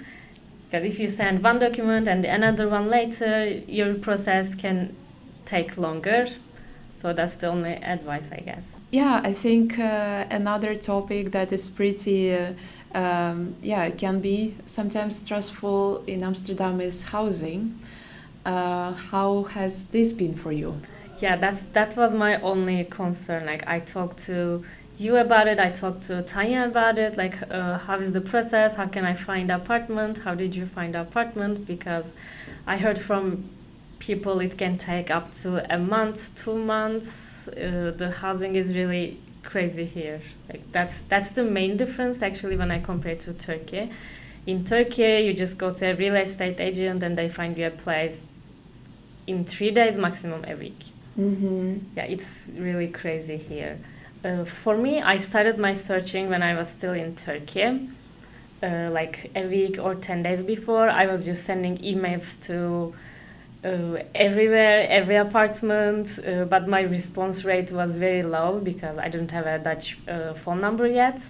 because 0.70 0.86
if 0.86 1.00
you 1.00 1.08
send 1.08 1.42
one 1.42 1.60
document 1.60 2.08
and 2.08 2.26
another 2.26 2.68
one 2.68 2.90
later, 2.90 3.46
your 3.68 3.94
process 3.96 4.54
can 4.54 4.94
take 5.46 5.78
longer. 5.78 6.28
So 6.96 7.14
that's 7.14 7.36
the 7.36 7.48
only 7.48 7.74
advice, 7.74 8.30
I 8.32 8.42
guess. 8.42 8.76
Yeah, 8.92 9.22
I 9.24 9.32
think 9.34 9.80
uh, 9.80 10.26
another 10.30 10.76
topic 10.76 11.32
that 11.32 11.54
is 11.54 11.70
pretty, 11.70 12.34
uh, 12.34 12.54
um, 12.94 13.56
yeah, 13.62 13.84
it 13.84 13.98
can 13.98 14.20
be 14.20 14.56
sometimes 14.66 15.16
stressful 15.16 16.04
in 16.08 16.24
Amsterdam 16.24 16.82
is 16.82 17.06
housing. 17.06 17.74
Uh, 18.46 18.94
how 18.94 19.44
has 19.44 19.86
this 19.86 20.12
been 20.12 20.34
for 20.34 20.52
you? 20.52 20.76
Yeah, 21.20 21.36
that's 21.36 21.68
that 21.68 21.96
was 21.96 22.14
my 22.14 22.40
only 22.42 22.84
concern. 22.86 23.46
Like 23.46 23.68
I 23.68 23.80
talked 23.80 24.20
to 24.26 24.64
you 24.98 25.18
about 25.18 25.48
it. 25.48 25.60
I 25.60 25.70
talked 25.70 26.04
to 26.04 26.22
Tanya 26.24 26.66
about 26.66 26.98
it. 26.98 27.18
Like, 27.18 27.38
uh, 27.52 27.78
how 27.78 27.98
is 27.98 28.12
the 28.12 28.22
process? 28.22 28.76
How 28.76 28.88
can 28.88 29.06
I 29.06 29.14
find 29.14 29.52
apartment? 29.52 30.18
How 30.20 30.36
did 30.36 30.56
you 30.56 30.66
find 30.66 30.96
apartment? 30.96 31.68
Because 31.68 32.14
I 32.66 32.78
heard 32.78 33.00
from 33.00 33.50
people 34.00 34.40
it 34.40 34.58
can 34.58 34.78
take 34.78 35.10
up 35.12 35.32
to 35.34 35.74
a 35.74 35.78
month, 35.78 36.36
two 36.36 36.56
months. 36.56 37.48
Uh, 37.48 37.94
the 37.96 38.12
housing 38.12 38.56
is 38.56 38.76
really 38.76 39.20
crazy 39.44 39.86
here. 39.86 40.22
Like 40.50 40.72
that's 40.72 41.02
that's 41.02 41.30
the 41.30 41.44
main 41.44 41.78
difference 41.78 42.22
actually 42.22 42.58
when 42.58 42.72
I 42.72 42.80
compare 42.80 43.16
to 43.16 43.34
Turkey. 43.34 43.92
In 44.46 44.64
Turkey, 44.64 45.26
you 45.26 45.34
just 45.34 45.58
go 45.58 45.74
to 45.74 45.92
a 45.92 45.96
real 45.96 46.16
estate 46.16 46.60
agent 46.60 47.04
and 47.04 47.18
they 47.18 47.28
find 47.28 47.58
you 47.58 47.68
a 47.68 47.72
place 47.72 48.24
in 49.26 49.44
three 49.44 49.72
days 49.72 49.98
maximum 49.98 50.46
a 50.46 50.56
week. 50.56 50.86
Mm-hmm. 51.20 51.80
Yeah, 51.96 52.04
it's 52.04 52.50
really 52.56 52.88
crazy 52.88 53.38
here. 53.38 53.78
Uh, 54.28 54.44
for 54.44 54.76
me, 54.76 55.02
I 55.02 55.16
started 55.16 55.58
my 55.58 55.72
searching 55.72 56.28
when 56.30 56.44
I 56.44 56.54
was 56.54 56.68
still 56.68 56.92
in 56.92 57.16
Turkey. 57.16 57.88
Uh, 58.62 58.90
like 58.92 59.32
a 59.36 59.48
week 59.48 59.78
or 59.80 59.96
10 59.96 60.24
days 60.24 60.44
before, 60.44 60.90
I 60.90 61.06
was 61.06 61.24
just 61.24 61.46
sending 61.46 61.78
emails 61.78 62.38
to 62.48 62.94
uh, 63.64 64.04
everywhere, 64.16 64.86
every 64.90 65.16
apartment, 65.16 66.20
uh, 66.20 66.44
but 66.44 66.68
my 66.68 66.82
response 66.82 67.46
rate 67.46 67.72
was 67.72 67.94
very 67.94 68.24
low 68.24 68.60
because 68.60 68.98
I 68.98 69.08
didn't 69.08 69.32
have 69.32 69.46
a 69.46 69.60
Dutch 69.60 69.98
uh, 70.10 70.34
phone 70.34 70.60
number 70.60 70.88
yet. 70.88 71.22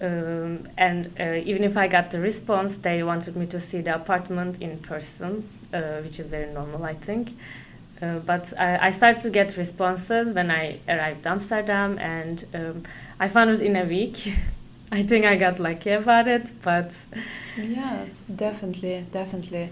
Um, 0.00 0.66
and 0.76 1.12
uh, 1.20 1.34
even 1.44 1.62
if 1.62 1.76
I 1.76 1.86
got 1.86 2.10
the 2.10 2.18
response, 2.18 2.78
they 2.78 3.04
wanted 3.04 3.36
me 3.36 3.46
to 3.46 3.60
see 3.60 3.80
the 3.80 3.94
apartment 3.94 4.60
in 4.60 4.78
person, 4.78 5.48
which 5.70 6.18
is 6.18 6.26
very 6.26 6.52
normal, 6.52 6.82
I 6.82 6.94
think. 6.94 7.36
Uh, 8.02 8.18
but 8.20 8.52
I, 8.58 8.88
I, 8.88 8.90
started 8.90 9.22
to 9.22 9.30
get 9.30 9.56
responses 9.56 10.34
when 10.34 10.50
I 10.50 10.80
arrived 10.88 11.26
Amsterdam, 11.26 11.98
and 11.98 12.44
um, 12.52 12.82
I 13.20 13.28
found 13.28 13.50
it 13.50 13.62
in 13.62 13.76
a 13.76 13.84
week. 13.84 14.34
I 14.92 15.02
think 15.02 15.24
I 15.24 15.36
got 15.36 15.58
lucky 15.58 15.90
about 15.90 16.28
it, 16.28 16.50
but 16.62 16.92
yeah, 17.56 18.04
definitely, 18.34 19.06
definitely. 19.12 19.70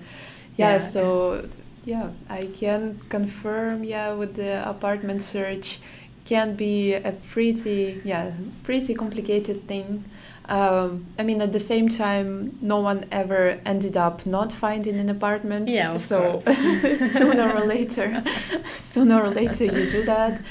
Yeah, 0.57 0.73
yeah, 0.73 0.79
so 0.79 1.45
yeah 1.85 2.11
i 2.29 2.47
can 2.55 2.99
confirm 3.09 3.83
yeah 3.83 4.13
with 4.13 4.35
the 4.35 4.69
apartment 4.69 5.23
search 5.23 5.81
can 6.25 6.55
be 6.55 6.95
a 6.95 7.13
pretty 7.33 8.01
yeah 8.05 8.31
pretty 8.63 8.95
complicated 8.95 9.67
thing 9.67 10.05
um, 10.53 11.07
I 11.19 11.23
mean, 11.23 11.41
at 11.41 11.51
the 11.51 11.59
same 11.59 11.89
time, 11.89 12.59
no 12.61 12.79
one 12.81 13.07
ever 13.11 13.59
ended 13.65 13.97
up 13.97 14.27
not 14.27 14.53
finding 14.53 15.01
an 15.01 15.09
apartment. 15.09 15.71
Yeah, 15.71 15.97
so 15.97 16.41
sooner 17.19 17.55
or 17.55 17.65
later, 17.65 18.23
sooner 18.75 19.23
or 19.23 19.31
later, 19.31 19.65
you 19.65 19.91
do 19.91 20.05
that. 20.05 20.43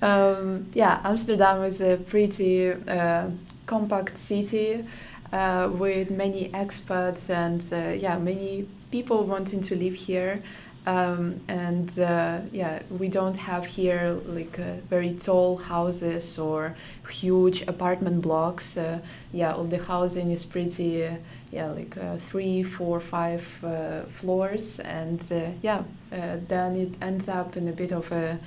Um, 0.00 0.68
yeah, 0.72 1.02
Amsterdam 1.04 1.64
is 1.64 1.82
a 1.82 1.98
pretty 1.98 2.70
uh, 2.70 3.28
compact 3.66 4.16
city 4.16 4.86
uh, 5.34 5.68
with 5.70 6.10
many 6.10 6.48
expats 6.48 7.28
and 7.28 7.60
uh, 7.74 7.92
yeah, 7.92 8.16
many 8.16 8.66
people 8.90 9.24
wanting 9.24 9.60
to 9.60 9.76
live 9.76 9.94
here. 9.94 10.42
Um, 10.84 11.40
and 11.46 11.96
uh, 12.00 12.40
yeah, 12.50 12.82
we 12.98 13.06
don't 13.06 13.36
have 13.36 13.64
here 13.64 14.18
like 14.26 14.58
uh, 14.58 14.78
very 14.90 15.14
tall 15.14 15.56
houses 15.56 16.38
or 16.40 16.74
huge 17.08 17.62
apartment 17.62 18.22
blocks. 18.22 18.76
Uh, 18.76 18.98
yeah, 19.32 19.52
all 19.52 19.64
the 19.64 19.78
housing 19.78 20.32
is 20.32 20.44
pretty, 20.44 21.06
uh, 21.06 21.14
yeah, 21.52 21.70
like 21.70 21.96
uh, 21.96 22.16
three, 22.16 22.64
four, 22.64 22.98
five 22.98 23.64
uh, 23.64 24.02
floors, 24.06 24.80
and 24.80 25.20
yeah, 25.62 25.84
then 26.10 26.74
it 26.74 26.94
ends 27.00 27.28
up 27.28 27.56
in 27.56 27.68
a 27.68 27.72
bit 27.72 27.92
of 27.92 28.10
a 28.10 28.38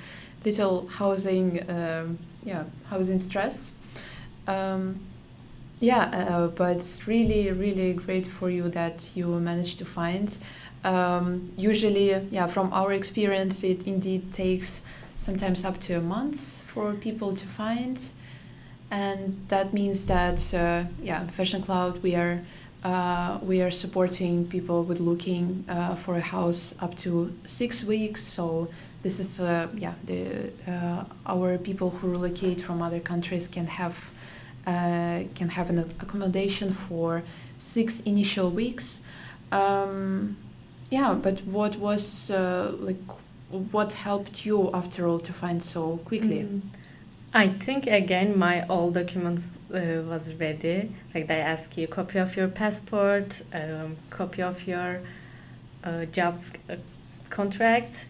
little 0.44 0.86
housing, 0.88 1.68
um, 1.70 2.18
yeah, 2.44 2.64
housing 2.84 3.18
stress. 3.18 3.72
Um, 4.46 5.00
yeah, 5.80 6.48
but 6.54 7.00
really, 7.06 7.50
really 7.52 7.92
great 7.92 8.26
for 8.26 8.48
you 8.48 8.68
that 8.70 9.10
you 9.14 9.26
managed 9.26 9.78
to 9.78 9.84
find. 9.84 10.36
Um, 10.84 11.50
usually, 11.56 12.10
yeah, 12.30 12.46
from 12.46 12.72
our 12.72 12.92
experience, 12.92 13.64
it 13.64 13.86
indeed 13.86 14.32
takes 14.32 14.82
sometimes 15.16 15.64
up 15.64 15.80
to 15.80 15.94
a 15.94 16.00
month 16.00 16.62
for 16.62 16.94
people 16.94 17.34
to 17.34 17.46
find, 17.46 18.00
and 18.90 19.36
that 19.48 19.72
means 19.72 20.04
that 20.04 20.54
uh, 20.54 20.84
yeah, 21.02 21.26
Fashion 21.26 21.62
Cloud 21.62 22.02
we 22.02 22.14
are 22.14 22.40
uh, 22.84 23.38
we 23.42 23.62
are 23.62 23.70
supporting 23.70 24.46
people 24.46 24.84
with 24.84 25.00
looking 25.00 25.64
uh, 25.68 25.96
for 25.96 26.16
a 26.16 26.20
house 26.20 26.74
up 26.80 26.96
to 26.96 27.32
six 27.44 27.82
weeks. 27.82 28.22
So 28.22 28.68
this 29.02 29.18
is 29.18 29.40
uh, 29.40 29.66
yeah, 29.76 29.94
the 30.04 30.52
uh, 30.68 31.04
our 31.26 31.58
people 31.58 31.90
who 31.90 32.10
relocate 32.10 32.60
from 32.60 32.82
other 32.82 33.00
countries 33.00 33.48
can 33.48 33.66
have 33.66 33.96
uh, 34.66 35.24
can 35.34 35.48
have 35.48 35.70
an 35.70 35.78
accommodation 36.00 36.72
for 36.72 37.22
six 37.56 38.00
initial 38.00 38.50
weeks. 38.50 39.00
Um, 39.50 40.36
yeah, 40.90 41.14
but 41.14 41.40
what 41.46 41.76
was 41.76 42.30
uh, 42.30 42.74
like? 42.78 43.00
What 43.70 43.92
helped 43.92 44.44
you 44.44 44.70
after 44.74 45.06
all 45.06 45.20
to 45.20 45.32
find 45.32 45.62
so 45.62 45.98
quickly? 45.98 46.40
Mm. 46.40 46.62
I 47.32 47.48
think 47.48 47.86
again 47.86 48.38
my 48.38 48.66
all 48.66 48.90
documents 48.90 49.48
uh, 49.74 50.02
was 50.08 50.32
ready. 50.34 50.90
Like 51.14 51.28
they 51.28 51.40
ask 51.40 51.76
you 51.76 51.84
a 51.84 51.86
copy 51.86 52.18
of 52.18 52.36
your 52.36 52.48
passport, 52.48 53.42
um, 53.52 53.96
copy 54.10 54.42
of 54.42 54.66
your 54.66 55.00
uh, 55.84 56.06
job 56.06 56.42
uh, 56.70 56.76
contract, 57.30 58.06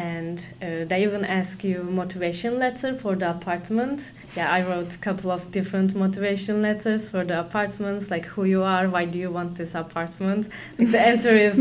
and 0.00 0.46
uh, 0.62 0.84
they 0.90 1.02
even 1.02 1.24
ask 1.24 1.62
you 1.62 1.82
motivation 1.82 2.58
letter 2.58 2.94
for 2.94 3.14
the 3.16 3.28
apartment. 3.36 4.12
Yeah 4.36 4.50
i 4.58 4.60
wrote 4.68 4.94
a 4.94 4.98
couple 4.98 5.30
of 5.36 5.50
different 5.50 5.94
motivation 5.94 6.62
letters 6.62 7.02
for 7.12 7.22
the 7.30 7.36
apartments 7.46 8.10
like 8.14 8.24
who 8.32 8.44
you 8.44 8.62
are 8.62 8.88
why 8.94 9.04
do 9.04 9.18
you 9.18 9.30
want 9.38 9.50
this 9.60 9.74
apartment? 9.74 10.42
The 10.78 11.00
answer 11.10 11.34
is 11.46 11.54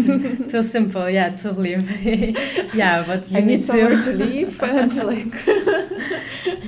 too 0.51 0.63
simple 0.63 1.09
yeah 1.09 1.29
to 1.43 1.51
live 1.51 1.85
yeah 2.81 3.03
but 3.09 3.21
you 3.31 3.37
I 3.37 3.41
need, 3.41 3.47
need 3.47 3.61
somewhere 3.61 4.01
to 4.07 4.11
live 4.25 4.61
and 4.61 4.95
like 5.13 5.33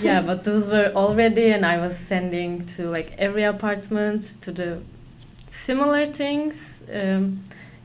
yeah 0.08 0.22
but 0.30 0.44
those 0.44 0.66
were 0.68 0.92
already 1.04 1.48
and 1.56 1.64
i 1.66 1.78
was 1.86 1.96
sending 2.12 2.66
to 2.74 2.90
like 2.98 3.10
every 3.18 3.44
apartment 3.44 4.22
to 4.44 4.52
the 4.52 4.70
similar 5.50 6.06
things 6.06 6.56
um, 7.00 7.24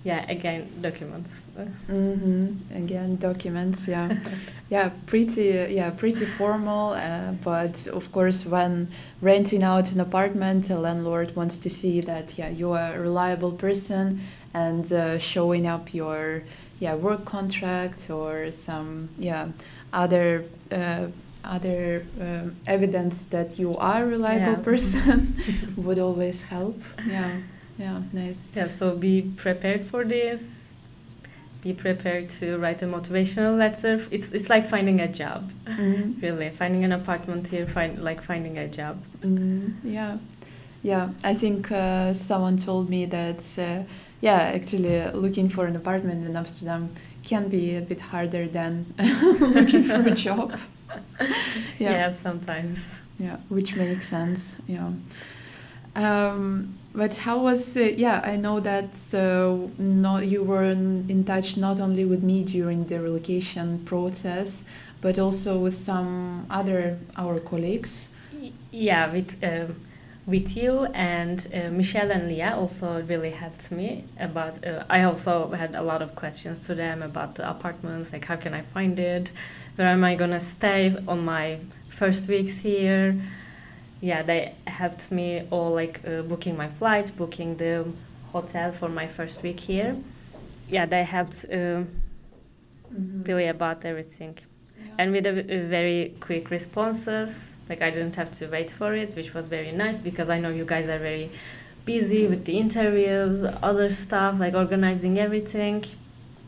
yeah 0.06 0.24
again 0.30 0.68
documents 0.80 1.42
mm-hmm. 1.58 2.54
again 2.72 3.16
documents 3.16 3.88
yeah 3.88 4.16
yeah 4.70 4.88
pretty 5.06 5.48
yeah 5.70 5.90
pretty 5.90 6.24
formal 6.24 6.92
uh, 6.92 7.32
but 7.42 7.88
of 7.88 8.12
course 8.12 8.46
when 8.46 8.88
renting 9.20 9.64
out 9.64 9.90
an 9.90 9.98
apartment 9.98 10.70
a 10.70 10.78
landlord 10.78 11.34
wants 11.34 11.58
to 11.58 11.68
see 11.68 12.00
that 12.00 12.38
yeah 12.38 12.48
you 12.48 12.70
are 12.70 12.94
a 12.94 13.00
reliable 13.00 13.50
person 13.50 14.20
and 14.54 14.92
uh, 14.92 15.18
showing 15.18 15.66
up 15.66 15.92
your 15.92 16.44
yeah 16.78 16.94
work 16.94 17.24
contract 17.24 18.08
or 18.08 18.52
some 18.52 19.08
yeah 19.18 19.48
other 19.92 20.44
uh, 20.70 21.08
other 21.42 22.06
um, 22.20 22.54
evidence 22.68 23.24
that 23.24 23.58
you 23.58 23.76
are 23.76 24.04
a 24.04 24.06
reliable 24.06 24.58
yeah. 24.58 24.70
person 24.70 25.36
would 25.76 25.98
always 25.98 26.42
help 26.42 26.80
yeah 27.08 27.40
yeah 27.78 28.02
nice. 28.12 28.50
Yeah 28.54 28.68
so 28.68 28.96
be 28.96 29.22
prepared 29.36 29.84
for 29.84 30.04
this. 30.04 30.68
Be 31.62 31.72
prepared 31.72 32.28
to 32.38 32.58
write 32.58 32.82
a 32.82 32.86
motivational 32.86 33.58
letter. 33.58 34.00
It's 34.10 34.28
it's 34.30 34.48
like 34.48 34.66
finding 34.66 35.00
a 35.00 35.08
job 35.08 35.50
mm-hmm. 35.66 36.20
really. 36.22 36.50
Finding 36.50 36.84
an 36.84 36.92
apartment 36.92 37.48
here 37.48 37.66
find 37.66 38.02
like 38.02 38.22
finding 38.22 38.58
a 38.58 38.68
job. 38.68 39.02
Mm-hmm. 39.20 39.88
yeah. 39.88 40.18
Yeah 40.82 41.08
i 41.24 41.34
think 41.34 41.72
uh, 41.72 42.14
someone 42.14 42.56
told 42.56 42.88
me 42.88 43.06
that 43.06 43.42
uh, 43.58 43.82
yeah 44.20 44.52
actually 44.54 45.00
uh, 45.00 45.10
looking 45.16 45.48
for 45.48 45.66
an 45.66 45.74
apartment 45.74 46.24
in 46.24 46.36
amsterdam 46.36 46.90
can 47.24 47.48
be 47.48 47.74
a 47.76 47.80
bit 47.80 48.00
harder 48.00 48.46
than 48.46 48.86
looking 49.56 49.82
for 49.82 50.00
a 50.06 50.14
job. 50.14 50.58
Yeah. 51.78 51.90
yeah 51.90 52.12
sometimes. 52.22 52.78
Yeah 53.18 53.38
which 53.48 53.74
makes 53.76 54.08
sense 54.08 54.56
yeah 54.68 54.90
um, 55.96 56.78
but 56.94 57.16
how 57.16 57.38
was 57.38 57.76
uh, 57.76 57.80
yeah 57.96 58.20
i 58.24 58.36
know 58.36 58.60
that 58.60 58.90
uh, 59.14 59.56
not 59.78 60.26
you 60.26 60.42
were 60.42 60.64
in, 60.64 61.24
touch 61.24 61.56
not 61.56 61.80
only 61.80 62.04
with 62.04 62.22
me 62.22 62.44
during 62.44 62.84
the 62.84 63.00
relocation 63.00 63.78
process 63.80 64.64
but 65.00 65.18
also 65.18 65.58
with 65.58 65.76
some 65.76 66.46
other 66.50 66.98
our 67.16 67.38
colleagues. 67.40 68.08
Yeah 68.70 69.12
with 69.12 69.42
uh, 69.42 69.66
with 70.26 70.56
you 70.56 70.86
and 70.94 71.46
uh, 71.54 71.70
Michelle 71.70 72.10
and 72.10 72.28
Leah 72.28 72.54
also 72.56 73.02
really 73.02 73.30
helped 73.30 73.70
me 73.70 74.04
about 74.18 74.64
uh, 74.66 74.84
I 74.90 75.04
also 75.04 75.50
had 75.52 75.74
a 75.74 75.82
lot 75.82 76.02
of 76.02 76.14
questions 76.16 76.58
to 76.66 76.74
them 76.74 77.02
about 77.02 77.36
the 77.36 77.48
apartments 77.48 78.12
like 78.12 78.24
how 78.24 78.36
can 78.36 78.54
I 78.54 78.62
find 78.62 78.98
it? 78.98 79.32
Where 79.76 79.88
am 79.88 80.02
I 80.04 80.14
gonna 80.16 80.40
stay 80.40 80.96
on 81.06 81.24
my 81.24 81.58
first 81.88 82.26
weeks 82.28 82.58
here 82.58 83.20
yeah, 84.00 84.22
they 84.22 84.54
helped 84.66 85.10
me 85.10 85.46
all 85.50 85.72
like 85.72 86.00
uh, 86.06 86.22
booking 86.22 86.56
my 86.56 86.68
flight, 86.68 87.12
booking 87.16 87.56
the 87.56 87.86
hotel 88.32 88.72
for 88.72 88.88
my 88.88 89.06
first 89.06 89.42
week 89.42 89.58
here. 89.58 89.96
Yeah, 90.68 90.86
they 90.86 91.04
helped 91.04 91.46
uh, 91.50 91.54
mm-hmm. 91.54 93.22
really 93.22 93.46
about 93.46 93.84
everything. 93.84 94.36
Yeah. 94.78 94.92
And 94.98 95.12
with 95.12 95.26
a, 95.26 95.30
a, 95.30 95.66
very 95.66 96.14
quick 96.20 96.50
responses, 96.50 97.56
like 97.68 97.82
I 97.82 97.90
didn't 97.90 98.16
have 98.16 98.36
to 98.38 98.48
wait 98.48 98.70
for 98.70 98.94
it, 98.94 99.14
which 99.16 99.32
was 99.32 99.48
very 99.48 99.72
nice 99.72 100.00
because 100.00 100.28
I 100.28 100.38
know 100.40 100.50
you 100.50 100.64
guys 100.64 100.88
are 100.88 100.98
very 100.98 101.30
busy 101.84 102.26
with 102.26 102.44
the 102.44 102.58
interviews, 102.58 103.44
other 103.62 103.88
stuff, 103.88 104.40
like 104.40 104.54
organizing 104.54 105.18
everything. 105.18 105.84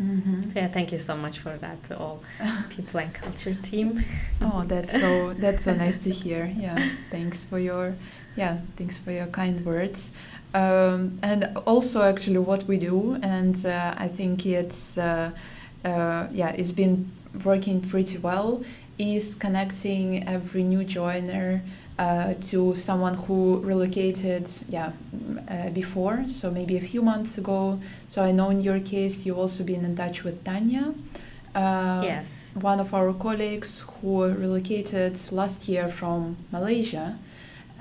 Mm-hmm. 0.00 0.50
So 0.50 0.60
yeah, 0.60 0.68
thank 0.68 0.92
you 0.92 0.98
so 0.98 1.16
much 1.16 1.40
for 1.40 1.56
that 1.58 1.82
to 1.84 1.98
all 1.98 2.22
people 2.70 3.00
and 3.00 3.12
culture 3.12 3.54
team. 3.62 4.04
oh, 4.40 4.64
that's 4.66 4.92
so 4.92 5.34
that's 5.34 5.64
so 5.64 5.74
nice 5.74 5.98
to 6.04 6.10
hear. 6.10 6.52
Yeah, 6.58 6.90
thanks 7.10 7.42
for 7.44 7.58
your 7.58 7.94
yeah 8.36 8.58
thanks 8.76 8.98
for 8.98 9.10
your 9.10 9.26
kind 9.26 9.64
words. 9.64 10.12
Um, 10.54 11.18
and 11.22 11.56
also 11.66 12.02
actually 12.02 12.38
what 12.38 12.64
we 12.64 12.78
do, 12.78 13.18
and 13.22 13.64
uh, 13.66 13.94
I 13.98 14.08
think 14.08 14.46
it's 14.46 14.96
uh, 14.98 15.32
uh, 15.84 16.28
yeah 16.30 16.50
it's 16.50 16.72
been 16.72 17.10
working 17.44 17.80
pretty 17.80 18.18
well 18.18 18.62
is 18.98 19.34
connecting 19.34 20.26
every 20.26 20.62
new 20.64 20.82
joiner 20.82 21.62
uh, 21.98 22.34
to 22.40 22.74
someone 22.74 23.14
who 23.14 23.60
relocated 23.60 24.48
yeah 24.68 24.92
uh, 25.48 25.70
before 25.70 26.24
so 26.28 26.50
maybe 26.50 26.76
a 26.76 26.80
few 26.80 27.02
months 27.02 27.38
ago. 27.38 27.78
So 28.08 28.22
i 28.22 28.32
know 28.32 28.50
in 28.50 28.60
your 28.60 28.80
case 28.80 29.26
you've 29.26 29.38
also 29.38 29.64
been 29.64 29.84
in 29.84 29.96
touch 29.96 30.24
with 30.24 30.44
tanya 30.44 30.94
uh, 31.54 32.02
yes. 32.04 32.32
one 32.54 32.78
of 32.78 32.94
our 32.94 33.12
colleagues 33.12 33.84
who 34.00 34.26
relocated 34.32 35.18
last 35.32 35.68
year 35.68 35.88
from 35.88 36.36
malaysia. 36.52 37.18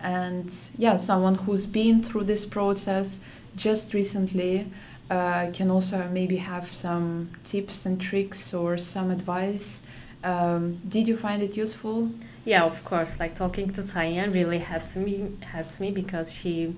And 0.01 0.51
yeah 0.77 0.97
someone 0.97 1.35
who's 1.35 1.65
been 1.65 2.01
through 2.01 2.25
this 2.25 2.45
process 2.45 3.19
just 3.55 3.93
recently 3.93 4.67
uh, 5.09 5.49
can 5.53 5.69
also 5.69 6.07
maybe 6.11 6.35
have 6.37 6.67
some 6.67 7.29
tips 7.43 7.85
and 7.85 7.99
tricks 7.99 8.53
or 8.53 8.77
some 8.77 9.09
advice 9.11 9.81
um, 10.27 10.81
did 10.87 11.07
you 11.07 11.15
find 11.15 11.41
it 11.41 11.55
useful? 11.55 12.09
Yeah, 12.43 12.63
of 12.63 12.83
course. 12.83 13.19
Like 13.19 13.33
talking 13.35 13.69
to 13.71 13.81
Tanya 13.85 14.29
really 14.29 14.59
helped 14.59 14.95
me 14.95 15.31
helped 15.41 15.79
me 15.79 15.91
because 15.91 16.31
she 16.31 16.75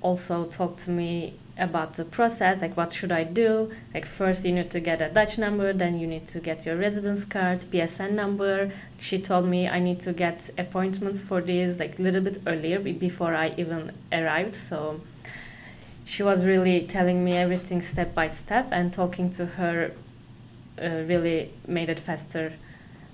also 0.00 0.46
talked 0.46 0.80
to 0.80 0.90
me 0.90 1.34
about 1.58 1.94
the 1.94 2.04
process 2.04 2.62
like 2.62 2.76
what 2.76 2.92
should 2.92 3.10
i 3.10 3.24
do 3.24 3.68
like 3.92 4.06
first 4.06 4.44
you 4.44 4.52
need 4.52 4.70
to 4.70 4.78
get 4.78 5.02
a 5.02 5.08
dutch 5.08 5.38
number 5.38 5.72
then 5.72 5.98
you 5.98 6.06
need 6.06 6.24
to 6.24 6.38
get 6.38 6.64
your 6.64 6.76
residence 6.76 7.24
card 7.24 7.58
bsn 7.72 8.12
number 8.12 8.70
she 9.00 9.18
told 9.18 9.44
me 9.44 9.68
i 9.68 9.80
need 9.80 9.98
to 9.98 10.12
get 10.12 10.48
appointments 10.56 11.20
for 11.20 11.40
this 11.40 11.80
like 11.80 11.98
a 11.98 12.02
little 12.02 12.20
bit 12.20 12.38
earlier 12.46 12.78
before 12.78 13.34
i 13.34 13.52
even 13.56 13.90
arrived 14.12 14.54
so 14.54 15.00
she 16.04 16.22
was 16.22 16.44
really 16.44 16.86
telling 16.86 17.24
me 17.24 17.32
everything 17.32 17.80
step 17.80 18.14
by 18.14 18.28
step 18.28 18.68
and 18.70 18.92
talking 18.92 19.28
to 19.28 19.44
her 19.44 19.90
uh, 20.80 20.88
really 21.08 21.50
made 21.66 21.88
it 21.88 21.98
faster 21.98 22.52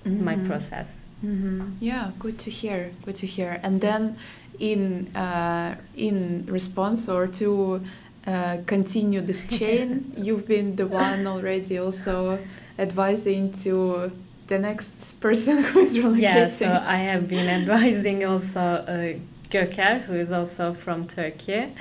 mm-hmm. 0.05 0.23
my 0.23 0.35
process. 0.47 0.95
Mm-hmm. 1.23 1.71
Yeah, 1.79 2.11
good 2.19 2.37
to 2.39 2.49
hear. 2.49 2.91
Good 3.05 3.15
to 3.15 3.27
hear. 3.27 3.59
And 3.63 3.81
then, 3.81 4.17
in 4.59 5.15
uh, 5.15 5.75
in 5.95 6.45
response 6.47 7.09
or 7.09 7.27
to 7.27 7.81
uh, 8.27 8.57
continue 8.65 9.21
this 9.21 9.45
chain, 9.57 10.13
you've 10.17 10.47
been 10.47 10.75
the 10.75 10.87
one 10.87 11.27
already 11.27 11.77
also 11.79 12.39
advising 12.77 13.53
to 13.63 14.11
the 14.47 14.59
next 14.59 15.19
person 15.19 15.63
who 15.63 15.79
is 15.79 15.97
relocating. 15.97 16.21
Yeah, 16.21 16.49
so 16.49 16.83
I 16.85 16.97
have 16.97 17.27
been 17.27 17.47
advising 17.47 18.25
also 18.25 18.59
uh, 18.59 19.13
Göker, 19.49 20.01
who 20.03 20.15
is 20.15 20.31
also 20.31 20.73
from 20.73 21.07
Turkey. 21.07 21.73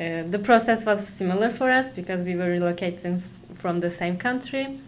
Uh, 0.00 0.22
the 0.22 0.38
process 0.38 0.86
was 0.86 1.06
similar 1.06 1.50
for 1.50 1.70
us 1.70 1.90
because 1.90 2.22
we 2.22 2.36
were 2.36 2.58
relocating 2.58 3.20
from 3.54 3.80
the 3.80 3.90
same 3.90 4.16
country 4.16 4.78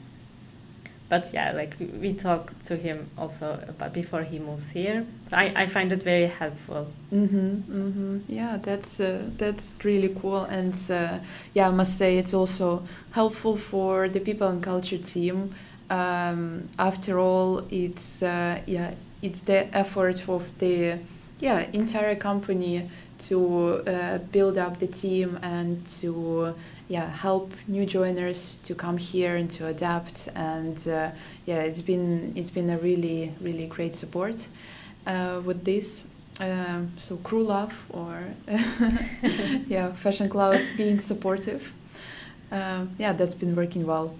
but 1.10 1.34
yeah, 1.34 1.52
like 1.52 1.74
we 2.00 2.14
talk 2.14 2.54
to 2.62 2.76
him 2.76 3.10
also 3.18 3.62
about 3.68 3.92
before 3.92 4.22
he 4.22 4.38
moves 4.38 4.70
here. 4.70 5.04
I, 5.32 5.52
I 5.56 5.66
find 5.66 5.92
it 5.92 6.02
very 6.02 6.28
helpful. 6.28 6.86
Mm-hmm, 7.12 7.48
mm-hmm. 7.82 8.18
Yeah, 8.28 8.56
that's 8.62 9.00
uh, 9.00 9.24
that's 9.36 9.84
really 9.84 10.14
cool, 10.20 10.44
and 10.44 10.74
uh, 10.88 11.18
yeah, 11.52 11.68
I 11.68 11.72
must 11.72 11.98
say 11.98 12.16
it's 12.16 12.32
also 12.32 12.84
helpful 13.10 13.56
for 13.56 14.08
the 14.08 14.20
people 14.20 14.46
and 14.48 14.62
culture 14.62 14.98
team. 14.98 15.52
Um, 15.90 16.68
after 16.78 17.18
all, 17.18 17.66
it's 17.70 18.22
uh, 18.22 18.62
yeah, 18.66 18.94
it's 19.20 19.42
the 19.42 19.66
effort 19.76 20.28
of 20.28 20.56
the 20.58 21.00
yeah 21.40 21.66
entire 21.72 22.14
company 22.14 22.88
to 23.18 23.82
uh, 23.86 24.18
build 24.30 24.56
up 24.58 24.78
the 24.78 24.86
team 24.86 25.38
and 25.42 25.84
to 25.86 26.54
yeah 26.90 27.08
help 27.08 27.54
new 27.68 27.86
joiners 27.86 28.56
to 28.64 28.74
come 28.74 28.98
here 28.98 29.36
and 29.36 29.48
to 29.52 29.68
adapt. 29.68 30.28
And 30.34 30.76
uh, 30.88 31.10
yeah 31.46 31.60
it's 31.62 31.80
been 31.80 32.32
it's 32.36 32.50
been 32.50 32.68
a 32.68 32.78
really 32.78 33.32
really 33.40 33.66
great 33.66 33.94
support 33.96 34.48
uh, 35.06 35.40
with 35.44 35.64
this. 35.64 36.04
Um, 36.40 36.92
so 36.96 37.16
crew 37.18 37.44
love 37.44 37.74
or 37.90 38.24
yeah 39.68 39.92
fashion 39.92 40.28
cloud 40.28 40.68
being 40.76 40.98
supportive. 40.98 41.72
Um, 42.50 42.90
yeah 42.98 43.12
that's 43.12 43.34
been 43.34 43.54
working 43.54 43.86
well. 43.86 44.12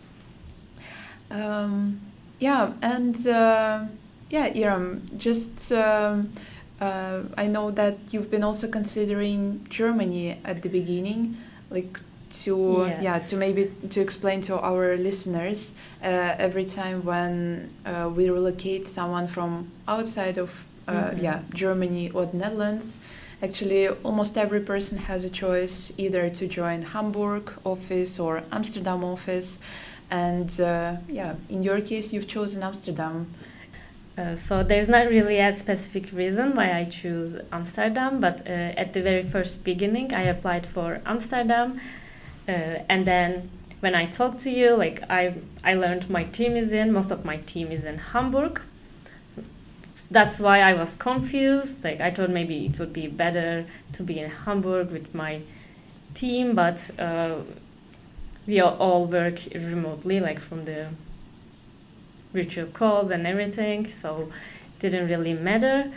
Um, 1.30 2.00
yeah 2.38 2.72
and 2.82 3.26
uh, 3.26 3.86
yeah 4.30 4.48
Irem 4.50 5.18
just 5.18 5.72
um, 5.72 6.32
uh, 6.80 7.22
I 7.36 7.48
know 7.48 7.72
that 7.72 7.98
you've 8.12 8.30
been 8.30 8.44
also 8.44 8.68
considering 8.68 9.66
Germany 9.68 10.38
at 10.44 10.62
the 10.62 10.68
beginning. 10.68 11.36
Like 11.68 12.00
to 12.30 12.86
yes. 12.86 13.02
yeah 13.02 13.18
to 13.18 13.36
maybe 13.36 13.70
to 13.90 14.00
explain 14.00 14.40
to 14.42 14.58
our 14.60 14.96
listeners 14.96 15.74
uh, 16.02 16.34
every 16.38 16.64
time 16.64 17.04
when 17.04 17.70
uh, 17.84 18.10
we 18.14 18.30
relocate 18.30 18.86
someone 18.86 19.26
from 19.26 19.70
outside 19.88 20.38
of 20.38 20.50
uh, 20.88 20.92
mm-hmm. 20.92 21.20
yeah 21.20 21.42
Germany 21.54 22.10
or 22.10 22.26
the 22.26 22.36
Netherlands 22.36 22.98
actually 23.42 23.88
almost 23.88 24.36
every 24.38 24.60
person 24.60 24.98
has 24.98 25.24
a 25.24 25.30
choice 25.30 25.92
either 25.96 26.30
to 26.30 26.46
join 26.46 26.82
Hamburg 26.82 27.52
office 27.64 28.18
or 28.18 28.42
Amsterdam 28.52 29.04
office 29.04 29.58
and 30.10 30.60
uh, 30.60 30.96
yeah 31.08 31.34
in 31.48 31.62
your 31.62 31.80
case 31.80 32.12
you've 32.12 32.28
chosen 32.28 32.62
Amsterdam 32.62 33.26
uh, 34.18 34.34
so 34.34 34.62
there's 34.62 34.88
not 34.88 35.08
really 35.08 35.38
a 35.38 35.52
specific 35.52 36.12
reason 36.12 36.54
why 36.54 36.72
I 36.72 36.84
choose 36.84 37.36
Amsterdam, 37.52 38.20
but 38.20 38.46
uh, 38.46 38.50
at 38.50 38.92
the 38.92 39.00
very 39.00 39.22
first 39.22 39.64
beginning, 39.64 40.12
I 40.12 40.22
applied 40.22 40.66
for 40.66 41.00
Amsterdam 41.06 41.80
and 42.88 43.06
then 43.06 43.50
when 43.80 43.94
I 43.94 44.06
talked 44.06 44.38
to 44.40 44.50
you, 44.50 44.76
like 44.76 45.02
I 45.10 45.34
I 45.64 45.74
learned 45.74 46.08
my 46.10 46.24
team 46.24 46.56
is 46.56 46.72
in 46.72 46.92
most 46.92 47.10
of 47.10 47.24
my 47.24 47.38
team 47.38 47.72
is 47.72 47.84
in 47.84 47.98
Hamburg. 47.98 48.60
That's 50.10 50.38
why 50.40 50.60
I 50.60 50.74
was 50.74 50.96
confused. 50.96 51.84
Like 51.84 52.00
I 52.00 52.10
thought 52.10 52.30
maybe 52.30 52.66
it 52.66 52.78
would 52.78 52.92
be 52.92 53.06
better 53.06 53.64
to 53.92 54.02
be 54.02 54.18
in 54.18 54.30
Hamburg 54.30 54.90
with 54.90 55.14
my 55.14 55.40
team, 56.14 56.54
but 56.54 56.90
uh, 56.98 57.36
we 58.46 58.60
all 58.60 59.06
work 59.06 59.38
remotely, 59.54 60.20
like 60.20 60.40
from 60.40 60.64
the 60.64 60.88
virtual 62.32 62.66
calls 62.66 63.10
and 63.10 63.26
everything. 63.26 63.86
So 63.86 64.30
it 64.74 64.80
didn't 64.80 65.08
really 65.08 65.34
matter. 65.34 65.90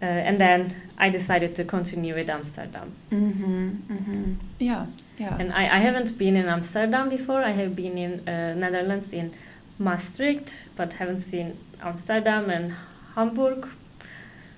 Uh, 0.00 0.06
and 0.06 0.40
then 0.40 0.74
I 0.98 1.10
decided 1.10 1.54
to 1.54 1.64
continue 1.64 2.14
with 2.14 2.28
Amsterdam. 2.28 2.92
Mm-hmm, 3.12 3.68
mm-hmm. 3.68 4.32
Yeah, 4.58 4.86
yeah. 5.18 5.36
And 5.38 5.52
I, 5.52 5.76
I 5.76 5.78
haven't 5.78 6.16
been 6.18 6.36
in 6.36 6.46
Amsterdam 6.46 7.08
before. 7.08 7.42
I 7.42 7.50
have 7.50 7.76
been 7.76 7.98
in 7.98 8.28
uh, 8.28 8.54
Netherlands 8.54 9.12
in 9.12 9.32
Maastricht, 9.78 10.68
but 10.76 10.94
haven't 10.94 11.20
seen 11.20 11.56
Amsterdam 11.80 12.50
and 12.50 12.74
Hamburg. 13.14 13.68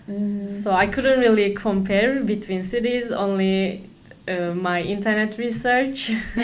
Mm-hmm. 0.08 0.48
So 0.48 0.70
I 0.70 0.86
couldn't 0.86 1.20
really 1.20 1.54
compare 1.54 2.22
between 2.22 2.62
cities. 2.62 3.10
Only 3.10 3.88
uh, 4.28 4.54
my 4.54 4.80
internet 4.82 5.38
research. 5.38 6.10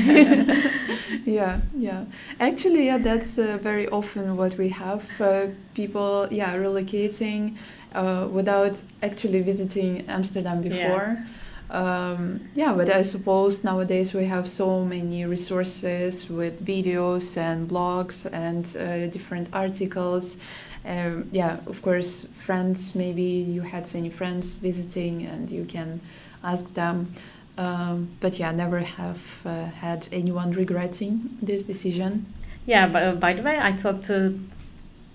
yeah, 1.24 1.60
yeah. 1.76 2.04
Actually, 2.40 2.86
yeah, 2.86 2.98
that's 2.98 3.38
uh, 3.38 3.58
very 3.62 3.88
often 3.88 4.36
what 4.36 4.56
we 4.58 4.68
have. 4.70 5.04
Uh, 5.20 5.46
people, 5.74 6.28
yeah, 6.30 6.54
relocating 6.56 7.56
uh, 7.94 8.28
without 8.30 8.82
actually 9.02 9.42
visiting 9.42 10.04
Amsterdam 10.08 10.62
before. 10.62 11.16
Yeah. 11.18 11.24
Um, 11.70 12.40
yeah, 12.54 12.74
but 12.74 12.90
I 12.90 13.02
suppose 13.02 13.62
nowadays 13.62 14.12
we 14.12 14.24
have 14.24 14.48
so 14.48 14.84
many 14.84 15.24
resources 15.24 16.28
with 16.28 16.64
videos 16.64 17.36
and 17.36 17.68
blogs 17.68 18.28
and 18.32 18.64
uh, 18.76 19.06
different 19.06 19.48
articles. 19.52 20.36
Um, 20.84 21.28
yeah, 21.30 21.58
of 21.66 21.80
course, 21.82 22.26
friends, 22.32 22.94
maybe 22.94 23.22
you 23.22 23.60
had 23.60 23.88
any 23.94 24.10
friends 24.10 24.56
visiting 24.56 25.26
and 25.26 25.48
you 25.50 25.64
can 25.64 26.00
ask 26.42 26.72
them. 26.74 27.12
Um, 27.56 28.08
but 28.20 28.38
yeah, 28.38 28.50
never 28.50 28.80
have 28.80 29.22
uh, 29.44 29.66
had 29.66 30.08
anyone 30.12 30.50
regretting 30.52 31.38
this 31.42 31.64
decision. 31.64 32.26
Yeah, 32.66 32.88
but 32.88 33.02
uh, 33.02 33.12
by 33.12 33.34
the 33.34 33.42
way, 33.42 33.58
I 33.60 33.72
talked 33.72 34.04
to 34.04 34.40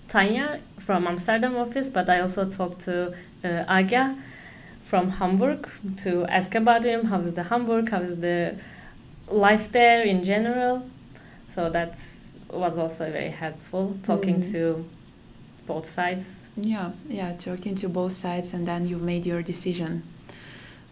Tanya 0.08 0.60
from 0.78 1.06
Amsterdam 1.06 1.56
office, 1.56 1.90
but 1.90 2.08
I 2.08 2.20
also 2.20 2.48
talked 2.48 2.80
to 2.82 3.12
uh, 3.44 3.64
Aga 3.68 4.16
from 4.86 5.10
Hamburg 5.10 5.68
to 5.98 6.10
ask 6.26 6.54
about 6.54 6.84
him. 6.84 7.04
How 7.04 7.20
is 7.20 7.34
the 7.34 7.42
Hamburg? 7.42 7.90
How 7.90 8.00
is 8.00 8.16
the 8.16 8.56
life 9.28 9.72
there 9.72 10.02
in 10.02 10.22
general? 10.22 10.74
So 11.48 11.68
that 11.70 11.92
was 12.50 12.78
also 12.78 13.10
very 13.10 13.30
helpful 13.30 13.96
talking 14.02 14.36
mm. 14.40 14.52
to 14.52 14.88
both 15.66 15.86
sides. 15.86 16.48
Yeah, 16.56 16.92
yeah, 17.08 17.32
talking 17.36 17.74
to 17.76 17.88
both 17.88 18.12
sides, 18.12 18.54
and 18.54 18.66
then 18.66 18.86
you 18.86 18.96
made 18.98 19.26
your 19.26 19.42
decision. 19.42 20.02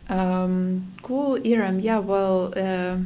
Um, 0.09 0.93
cool, 1.03 1.39
Irem. 1.39 1.83
Yeah, 1.83 2.01
well, 2.01 2.53
uh, 2.57 2.99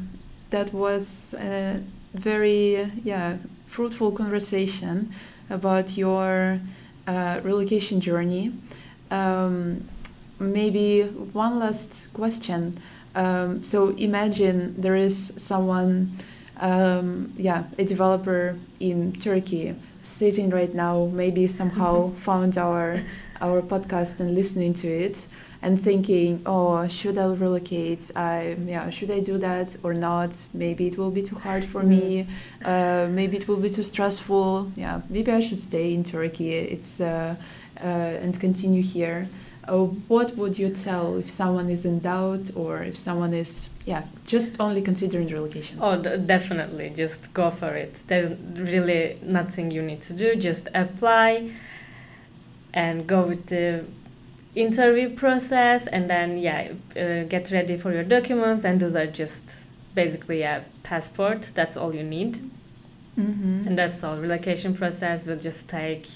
that 0.50 0.72
was. 0.72 1.34
Uh, 1.34 1.78
very 2.14 2.90
yeah 3.04 3.36
fruitful 3.66 4.12
conversation 4.12 5.12
about 5.50 5.96
your 5.96 6.60
uh, 7.06 7.40
relocation 7.42 8.00
journey. 8.00 8.52
Um, 9.10 9.86
maybe 10.38 11.02
one 11.32 11.58
last 11.58 12.08
question. 12.12 12.74
Um, 13.14 13.62
so 13.62 13.88
imagine 13.96 14.74
there 14.80 14.96
is 14.96 15.32
someone, 15.36 16.12
um, 16.58 17.32
yeah, 17.36 17.64
a 17.78 17.84
developer 17.84 18.56
in 18.80 19.12
Turkey 19.12 19.74
sitting 20.02 20.50
right 20.50 20.74
now, 20.74 21.06
maybe 21.12 21.46
somehow 21.46 22.10
found 22.16 22.58
our 22.58 23.02
our 23.40 23.62
podcast 23.62 24.18
and 24.18 24.34
listening 24.34 24.74
to 24.74 24.88
it 24.88 25.26
and 25.62 25.82
thinking, 25.82 26.40
oh, 26.46 26.86
should 26.88 27.18
I 27.18 27.26
relocate? 27.26 28.10
I 28.14 28.56
yeah, 28.66 28.90
should 28.90 29.10
I 29.10 29.20
do 29.20 29.38
that 29.38 29.76
or 29.82 29.94
not? 29.94 30.34
Maybe 30.54 30.86
it 30.86 30.98
will 30.98 31.10
be 31.10 31.22
too 31.22 31.36
hard 31.36 31.64
for 31.64 31.82
me. 31.82 32.26
Uh, 32.64 33.08
maybe 33.10 33.36
it 33.36 33.48
will 33.48 33.56
be 33.56 33.70
too 33.70 33.82
stressful. 33.82 34.70
Yeah, 34.76 35.00
maybe 35.08 35.32
I 35.32 35.40
should 35.40 35.60
stay 35.60 35.94
in 35.94 36.04
Turkey. 36.04 36.52
It's 36.54 37.00
uh, 37.00 37.36
uh, 37.80 37.84
and 37.84 38.38
continue 38.38 38.82
here. 38.82 39.28
Uh, 39.68 39.84
what 40.08 40.34
would 40.36 40.58
you 40.58 40.70
tell 40.70 41.16
if 41.16 41.28
someone 41.28 41.68
is 41.68 41.84
in 41.84 41.98
doubt 41.98 42.50
or 42.54 42.82
if 42.82 42.96
someone 42.96 43.32
is 43.32 43.68
yeah 43.84 44.02
just 44.26 44.56
only 44.60 44.80
considering 44.82 45.28
relocation? 45.28 45.78
Oh, 45.80 45.96
definitely, 46.00 46.90
just 46.90 47.32
go 47.34 47.50
for 47.50 47.74
it. 47.74 48.02
There's 48.06 48.30
really 48.54 49.18
nothing 49.22 49.70
you 49.70 49.82
need 49.82 50.00
to 50.02 50.12
do. 50.12 50.36
Just 50.36 50.68
apply 50.74 51.50
and 52.74 53.06
go 53.06 53.22
with 53.22 53.46
the 53.46 53.84
interview 54.54 55.14
process 55.14 55.86
and 55.86 56.08
then 56.08 56.38
yeah 56.38 56.72
uh, 56.96 57.22
get 57.24 57.50
ready 57.50 57.76
for 57.76 57.92
your 57.92 58.02
documents 58.02 58.64
and 58.64 58.80
those 58.80 58.96
are 58.96 59.06
just 59.06 59.68
basically 59.94 60.42
a 60.42 60.64
passport 60.82 61.52
that's 61.54 61.76
all 61.76 61.94
you 61.94 62.02
need 62.02 62.38
mm-hmm. 63.18 63.66
and 63.66 63.78
that's 63.78 64.02
all 64.02 64.16
relocation 64.16 64.74
process 64.74 65.24
will 65.24 65.38
just 65.38 65.68
take 65.68 66.06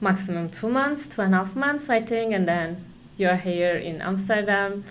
maximum 0.00 0.48
two 0.50 0.68
months 0.68 1.06
two 1.06 1.22
and 1.22 1.34
a 1.34 1.38
half 1.38 1.56
months 1.56 1.88
i 1.90 2.00
think 2.00 2.32
and 2.32 2.46
then 2.46 2.84
you're 3.16 3.36
here 3.36 3.76
in 3.76 4.00
amsterdam 4.02 4.84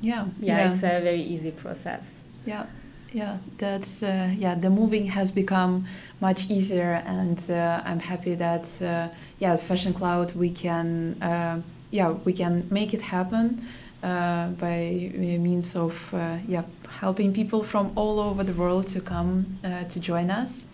yeah 0.00 0.26
yeah, 0.38 0.58
yeah. 0.58 0.70
it's 0.70 0.78
a 0.82 1.00
very 1.00 1.22
easy 1.22 1.50
process 1.50 2.04
yeah 2.44 2.66
yeah, 3.12 3.38
that's 3.56 4.02
uh, 4.02 4.34
yeah. 4.36 4.54
The 4.54 4.68
moving 4.68 5.06
has 5.06 5.32
become 5.32 5.86
much 6.20 6.50
easier, 6.50 7.02
and 7.06 7.38
uh, 7.50 7.82
I'm 7.84 8.00
happy 8.00 8.34
that 8.34 8.82
uh, 8.82 9.08
yeah, 9.38 9.56
Fashion 9.56 9.94
Cloud 9.94 10.34
we 10.34 10.50
can 10.50 11.20
uh, 11.22 11.62
yeah 11.90 12.10
we 12.10 12.32
can 12.32 12.66
make 12.70 12.92
it 12.92 13.00
happen 13.00 13.66
uh, 14.02 14.48
by 14.50 15.10
means 15.14 15.74
of 15.74 16.12
uh, 16.12 16.36
yeah 16.46 16.64
helping 16.88 17.32
people 17.32 17.62
from 17.62 17.92
all 17.96 18.20
over 18.20 18.44
the 18.44 18.52
world 18.52 18.86
to 18.88 19.00
come 19.00 19.58
to 19.62 20.00
join 20.00 20.30
us. 20.30 20.66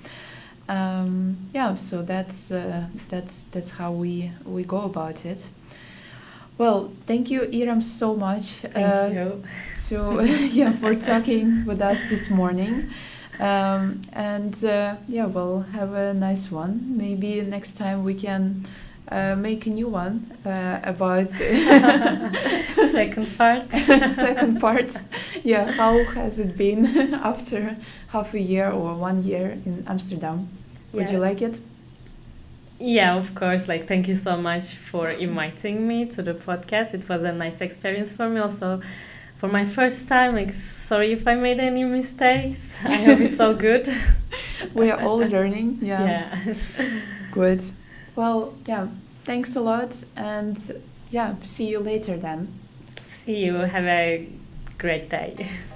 Um, 0.68 1.36
yeah, 1.52 1.74
so 1.74 2.02
that's 2.02 2.50
uh, 2.50 2.86
that's 3.08 3.44
that's 3.50 3.70
how 3.70 3.92
we 3.92 4.32
we 4.44 4.64
go 4.64 4.82
about 4.82 5.24
it. 5.24 5.50
Well, 6.56 6.92
thank 7.06 7.30
you, 7.30 7.42
Irem, 7.42 7.82
so 7.82 8.14
much. 8.14 8.52
Thank 8.52 8.76
uh, 8.76 9.10
you. 9.12 9.42
So, 9.76 10.20
yeah, 10.20 10.70
for 10.72 10.94
talking 10.94 11.64
with 11.66 11.82
us 11.82 12.04
this 12.04 12.30
morning. 12.30 12.90
Um, 13.40 14.02
and 14.12 14.64
uh, 14.64 14.94
yeah, 15.08 15.26
well, 15.26 15.62
have 15.72 15.94
a 15.94 16.14
nice 16.14 16.52
one. 16.52 16.96
Maybe 16.96 17.40
next 17.40 17.76
time 17.76 18.04
we 18.04 18.14
can 18.14 18.64
uh, 19.08 19.36
make 19.36 19.66
a 19.66 19.70
new 19.70 19.88
one 19.88 20.30
uh, 20.44 20.80
about 20.82 21.28
second 22.92 23.36
part. 23.36 23.70
second 24.14 24.60
part. 24.60 24.96
Yeah, 25.42 25.70
how 25.72 26.04
has 26.04 26.38
it 26.38 26.56
been 26.56 26.86
after 27.14 27.76
half 28.08 28.34
a 28.34 28.40
year 28.40 28.70
or 28.70 28.94
one 28.94 29.22
year 29.24 29.58
in 29.66 29.84
Amsterdam? 29.86 30.48
Would 30.92 31.10
you 31.10 31.18
like 31.18 31.42
it? 31.42 31.60
Yeah, 32.78 33.16
of 33.16 33.34
course. 33.34 33.68
Like, 33.68 33.86
thank 33.86 34.08
you 34.08 34.14
so 34.14 34.36
much 34.36 34.74
for 34.74 35.08
inviting 35.10 35.86
me 35.86 36.06
to 36.06 36.22
the 36.22 36.34
podcast. 36.34 36.94
It 36.94 37.08
was 37.08 37.22
a 37.24 37.32
nice 37.32 37.60
experience 37.60 38.12
for 38.12 38.28
me. 38.28 38.40
Also, 38.40 38.80
for 39.36 39.48
my 39.48 39.64
first 39.64 40.08
time, 40.08 40.34
like, 40.34 40.52
sorry 40.52 41.12
if 41.12 41.26
I 41.26 41.34
made 41.34 41.60
any 41.60 41.84
mistakes. 41.84 42.74
I 42.84 42.96
hope 42.96 43.20
it's 43.20 43.40
all 43.40 43.54
good. 43.54 43.88
we 44.74 44.90
are 44.90 45.00
all 45.02 45.18
learning. 45.18 45.78
Yeah. 45.82 46.04
Yeah. 46.04 46.54
good. 47.30 47.62
Well, 48.16 48.54
yeah. 48.66 48.88
Thanks 49.24 49.56
a 49.56 49.60
lot, 49.60 50.04
and 50.16 50.82
yeah, 51.10 51.36
see 51.42 51.68
you 51.68 51.78
later 51.78 52.18
then. 52.18 52.52
See 53.06 53.44
you. 53.44 53.54
Have 53.54 53.84
a 53.84 54.28
great 54.76 55.08
day. 55.08 55.48